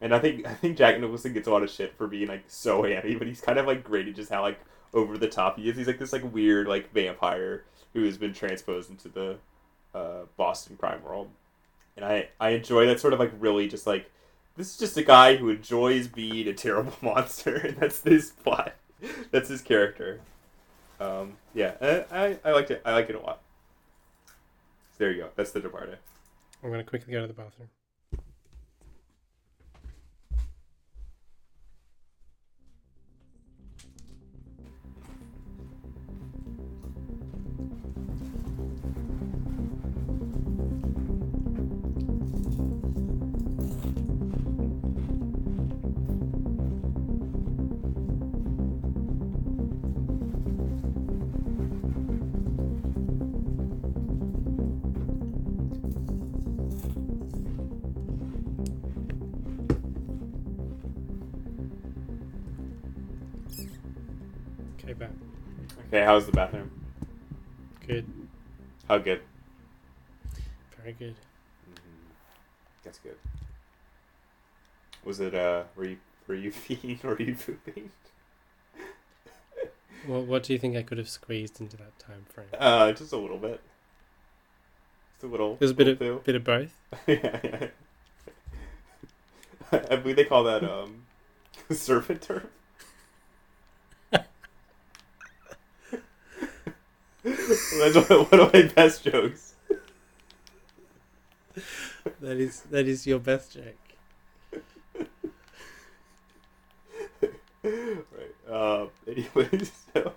[0.02, 2.44] And I think I think Jack Nicholson gets a lot of shit for being like
[2.48, 4.60] so hammy, but he's kind of like great at just how like
[4.94, 5.78] over the top he is.
[5.78, 7.64] He's like this like weird like vampire
[7.94, 9.38] who has been transposed into the
[9.94, 11.30] uh, Boston crime world.
[11.96, 14.12] And I I enjoy that sort of like really just like
[14.58, 18.74] this is just a guy who enjoys being a terrible monster, and that's his plot.
[19.32, 20.22] That's his character.
[21.00, 22.82] Um, yeah, I, I I liked it.
[22.86, 23.42] I like it a lot.
[24.98, 25.30] There you go.
[25.36, 25.98] That's the Departed.
[26.64, 27.70] I'm gonna quickly go to the bathroom.
[64.86, 65.10] Okay, back.
[65.88, 66.70] Okay, how's the bathroom?
[67.88, 68.06] Good.
[68.88, 69.22] How good?
[70.78, 71.16] Very good.
[72.84, 73.16] That's good.
[75.04, 75.64] Was it uh?
[75.76, 77.92] Were you were you peeing or were you pooping?
[80.08, 82.50] Well, what do you think I could have squeezed into that time frame?
[82.56, 83.60] Uh, just a little bit.
[85.14, 85.56] Just a little.
[85.56, 86.80] There's a bit of little bit of both.
[87.08, 87.68] yeah, yeah.
[89.72, 91.06] I believe they call that um,
[91.72, 92.44] serpent turf.
[97.26, 99.56] That's one of, my best jokes.
[102.22, 103.64] That is that is your best joke.
[107.64, 108.36] right.
[108.48, 108.90] Um.
[109.08, 110.14] Anyways, so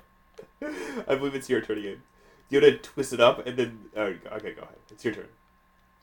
[1.09, 2.03] I believe it's your turn again.
[2.51, 3.79] You want to twist it up and then.
[3.97, 4.77] Oh, okay, go ahead.
[4.91, 5.29] It's your turn.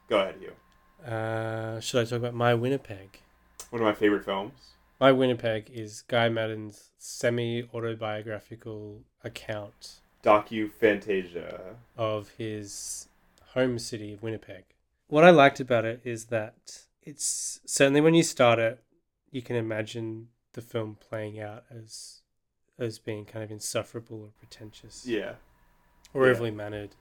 [0.09, 0.53] Go ahead, you.
[1.07, 3.19] Uh, should I talk about My Winnipeg?
[3.69, 4.71] One of my favorite films.
[4.99, 11.75] My Winnipeg is Guy Maddin's semi autobiographical account Docu Fantasia.
[11.97, 13.07] of his
[13.53, 14.63] home city of Winnipeg.
[15.07, 18.79] What I liked about it is that it's certainly when you start it,
[19.31, 22.21] you can imagine the film playing out as
[22.77, 25.35] as being kind of insufferable or pretentious Yeah.
[26.13, 26.31] or Yeah.
[26.31, 26.95] overly mannered.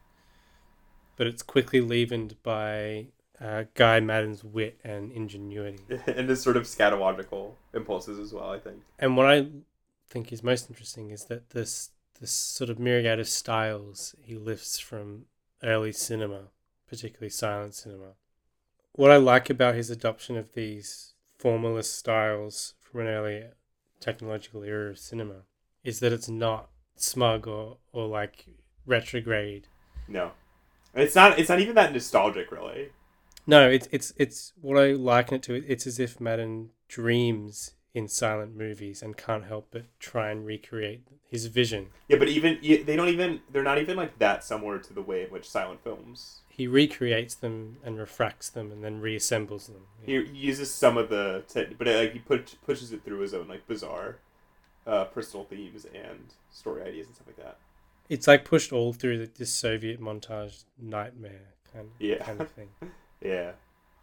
[1.17, 3.07] But it's quickly leavened by
[3.41, 5.81] uh, Guy Maddin's wit and ingenuity.
[6.07, 8.51] and his sort of scatological impulses as well.
[8.51, 8.83] I think.
[8.99, 9.49] And what I
[10.09, 14.79] think is most interesting is that this this sort of myriad of styles he lifts
[14.79, 15.27] from
[15.63, 16.49] early cinema,
[16.89, 18.15] particularly silent cinema.
[18.93, 23.45] What I like about his adoption of these formalist styles from an early
[24.01, 25.43] technological era of cinema
[25.83, 28.47] is that it's not smug or, or like
[28.87, 29.67] retrograde.
[30.07, 30.33] No,
[30.95, 31.39] it's not.
[31.39, 32.91] It's not even that nostalgic, really.
[33.47, 35.55] No, it's it's it's what I liken it to.
[35.55, 41.01] It's as if Maddin dreams in silent movies and can't help but try and recreate
[41.31, 41.87] his vision.
[42.09, 45.23] Yeah, but even they don't even they're not even like that similar to the way
[45.25, 46.41] in which silent films.
[46.49, 49.87] He recreates them and refracts them and then reassembles them.
[50.05, 53.49] He uses some of the, te- but like he put, pushes it through his own
[53.49, 54.19] like bizarre,
[54.87, 57.59] uh, personal themes and story ideas and stuff like that.
[58.09, 62.19] It's like pushed all through the, this Soviet montage nightmare kind, Yeah.
[62.25, 62.69] kind of thing.
[63.21, 63.53] Yeah.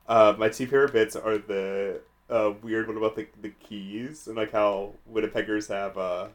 [0.08, 2.02] Uh, my two favorite bits are the
[2.32, 6.28] uh, weird one about the, the keys and like how Winnipeggers have uh,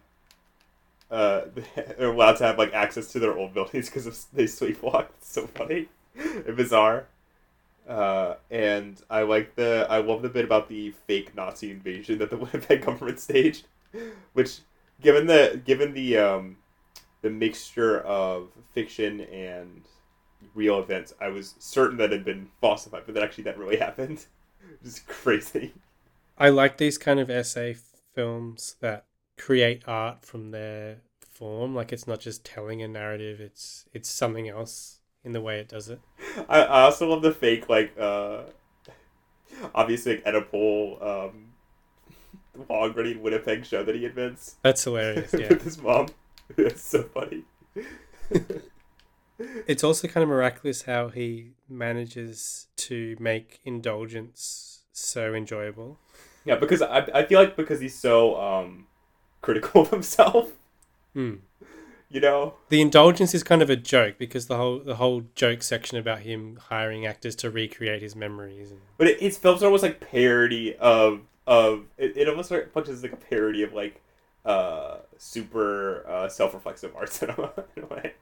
[1.10, 1.42] uh,
[1.74, 5.08] they're allowed to have like access to their old buildings because they sleepwalk.
[5.18, 7.06] It's so funny and bizarre.
[7.88, 12.30] Uh, and I like the I love the bit about the fake Nazi invasion that
[12.30, 13.66] the Winnipeg government staged,
[14.32, 14.58] which
[15.00, 16.56] given the given the um,
[17.22, 19.82] the mixture of fiction and
[20.54, 24.26] real events, I was certain that had been falsified, but that actually that really happened.
[24.82, 25.72] Just crazy.
[26.38, 27.76] I like these kind of essay
[28.14, 29.06] films that
[29.38, 31.74] create art from their form.
[31.74, 35.68] Like it's not just telling a narrative; it's it's something else in the way it
[35.68, 36.00] does it.
[36.48, 38.42] I, I also love the fake like uh
[39.74, 41.52] obviously like Oedipal um
[42.68, 45.32] long running Winnipeg show that he invents That's hilarious.
[45.38, 46.08] Yeah, with his mom.
[46.56, 47.42] It's so funny.
[49.66, 55.98] it's also kind of miraculous how he manages to make indulgence so enjoyable.
[56.46, 58.86] Yeah, because I I feel like because he's so um
[59.42, 60.52] critical of himself,
[61.12, 61.34] Hmm.
[62.08, 62.54] you know.
[62.68, 66.20] The indulgence is kind of a joke because the whole the whole joke section about
[66.20, 70.00] him hiring actors to recreate his memories and But it, his films are almost like
[70.00, 74.00] parody of of it, it almost of functions like a parody of like
[74.44, 78.14] uh super uh self-reflexive art cinema in a way.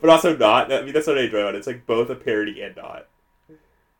[0.00, 0.72] But also not.
[0.72, 1.58] I mean that's what I enjoy about it.
[1.58, 3.06] It's like both a parody and not.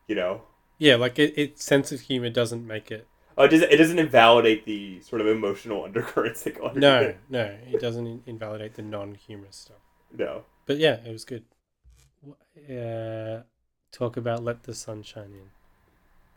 [0.09, 0.43] You know?
[0.83, 3.07] Yeah, like it, its sense of humor doesn't make it.
[3.39, 7.15] Oh, it doesn't it doesn't invalidate the sort of emotional undercurrents that go under No,
[7.31, 9.77] no, it doesn't in- invalidate the non-humorous stuff.
[10.17, 10.43] No.
[10.67, 11.45] But yeah, it was good.
[12.69, 13.43] Uh,
[13.93, 15.33] talk about Let the Sun Shine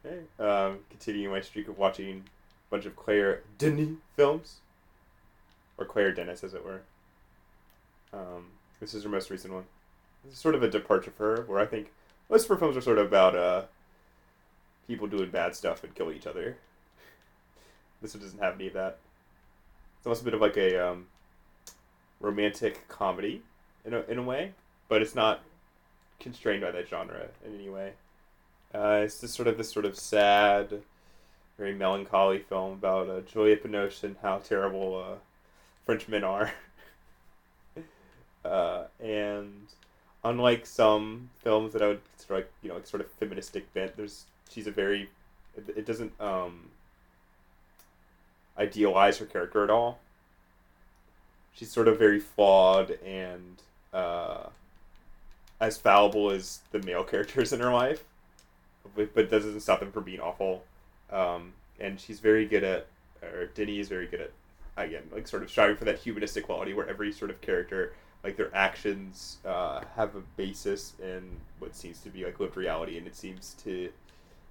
[0.06, 0.12] In.
[0.12, 0.22] Okay.
[0.40, 4.58] Um, continuing my streak of watching a bunch of Claire Denis films.
[5.78, 6.82] Or Claire Dennis, as it were.
[8.14, 9.66] Um, this is her most recent one.
[10.24, 11.92] This is sort of a departure for her, where I think
[12.30, 13.64] most of her films are sort of about uh,
[14.88, 16.58] people doing bad stuff and killing each other.
[18.02, 18.98] This one doesn't have any of that.
[19.98, 21.08] It's almost a bit of like a um,
[22.20, 23.42] romantic comedy
[23.86, 24.52] in a, in a way,
[24.90, 25.42] but it's not
[26.20, 27.94] constrained by that genre in any way.
[28.74, 30.82] Uh, it's just sort of this sort of sad,
[31.58, 35.16] very melancholy film about uh, Julia Binoche and how terrible uh,
[35.86, 36.52] French men are.
[38.46, 39.68] uh, and
[40.24, 43.96] unlike some films that I would consider like you know like sort of feministic bent,
[43.96, 45.10] there's she's a very
[45.56, 46.70] it, doesn't um,
[48.58, 50.00] idealize her character at all.
[51.54, 53.62] She's sort of very flawed and
[53.94, 54.48] uh,
[55.62, 58.04] as fallible as the male characters in her life
[58.96, 60.64] but, doesn't stop them from being awful.
[61.12, 62.88] Um, and she's very good at,
[63.22, 64.32] or Denny is very good at,
[64.78, 67.94] again, like sort of striving for that humanistic quality where every sort of character,
[68.24, 71.30] like their actions, uh, have a basis in
[71.60, 73.90] what seems to be like lived reality, and it seems to,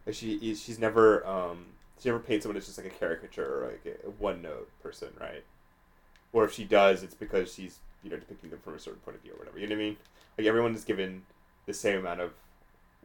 [0.07, 1.67] like she she's never, um,
[2.01, 5.09] she never paints someone as just like a caricature or like a one note person,
[5.21, 5.45] right?
[6.33, 9.17] Or if she does, it's because she's you know depicting them from a certain point
[9.17, 9.59] of view or whatever.
[9.59, 9.97] You know what I mean?
[10.37, 11.23] Like everyone is given
[11.67, 12.33] the same amount of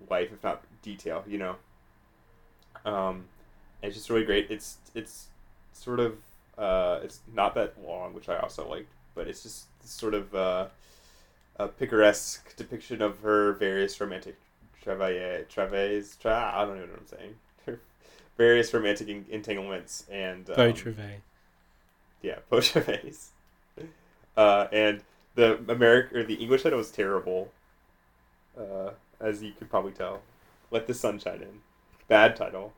[0.10, 1.56] life, if not detail, you know.
[2.86, 3.26] Um,
[3.82, 4.48] it's just really great.
[4.50, 5.28] It's it's
[5.74, 6.18] sort of
[6.58, 10.68] uh, it's not that long, which I also liked, but it's just sort of uh,
[11.58, 14.38] a picaresque depiction of her various romantic
[14.84, 16.16] travail, travails.
[16.22, 17.08] Tra- I don't even know what I'm
[17.66, 17.80] saying.
[18.38, 21.18] Various romantic en- entanglements and um, Beau Travail.
[22.22, 23.28] yeah, Pochaves.
[24.38, 25.02] Uh, and
[25.36, 27.52] the American or the English title was terrible,
[28.58, 30.22] uh, as you could probably tell.
[30.72, 31.60] Let the sun shine in.
[32.08, 32.72] Bad title.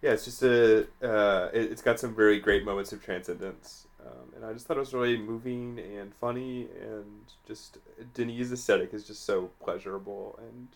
[0.00, 0.86] Yeah, it's just a.
[1.02, 4.78] Uh, it, it's got some very great moments of transcendence, um, and I just thought
[4.78, 7.04] it was really moving and funny, and
[7.46, 7.76] just
[8.14, 10.68] Denise's aesthetic is just so pleasurable, and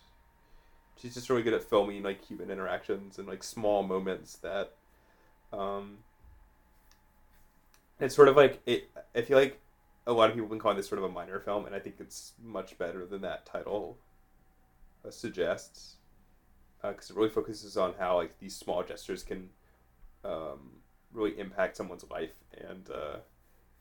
[1.00, 4.72] she's just really good at filming like human interactions and like small moments that
[5.52, 5.98] um
[8.00, 9.60] it's sort of like it i feel like
[10.06, 11.78] a lot of people have been calling this sort of a minor film and i
[11.78, 13.96] think it's much better than that title
[15.06, 15.96] uh, suggests
[16.82, 19.48] because it really focuses on how like these small gestures can
[20.24, 20.70] um,
[21.12, 22.34] really impact someone's life
[22.68, 23.16] and uh,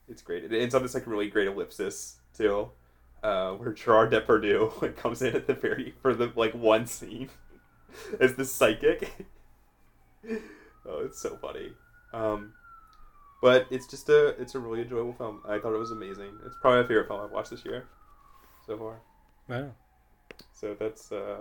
[0.08, 0.44] it's great.
[0.44, 2.70] It ends on this like really great ellipsis too
[3.24, 7.30] uh, where Gerard Depardieu like comes in at the very for the like one scene
[8.20, 9.26] as the psychic.
[10.30, 11.72] oh, it's so funny.
[12.12, 12.52] Um,
[13.42, 15.40] but it's just a it's a really enjoyable film.
[15.48, 16.38] I thought it was amazing.
[16.44, 17.86] It's probably my favorite film I've watched this year
[18.66, 19.00] so far.
[19.48, 19.70] Wow.
[20.52, 21.38] So that's uh,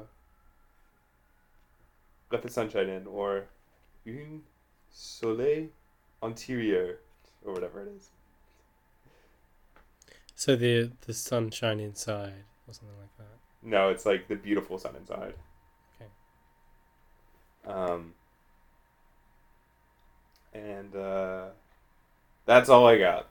[2.31, 3.45] Let the Sunshine In or
[4.05, 4.41] Une
[4.89, 5.67] Soleil
[6.21, 6.95] Intérieur
[7.45, 8.09] or whatever it is.
[10.44, 13.38] So the the sunshine inside or something like that.
[13.62, 15.36] No, it's like the beautiful sun inside.
[15.96, 16.10] Okay.
[17.66, 18.14] Um,
[20.54, 21.46] and uh,
[22.46, 23.30] that's all I got.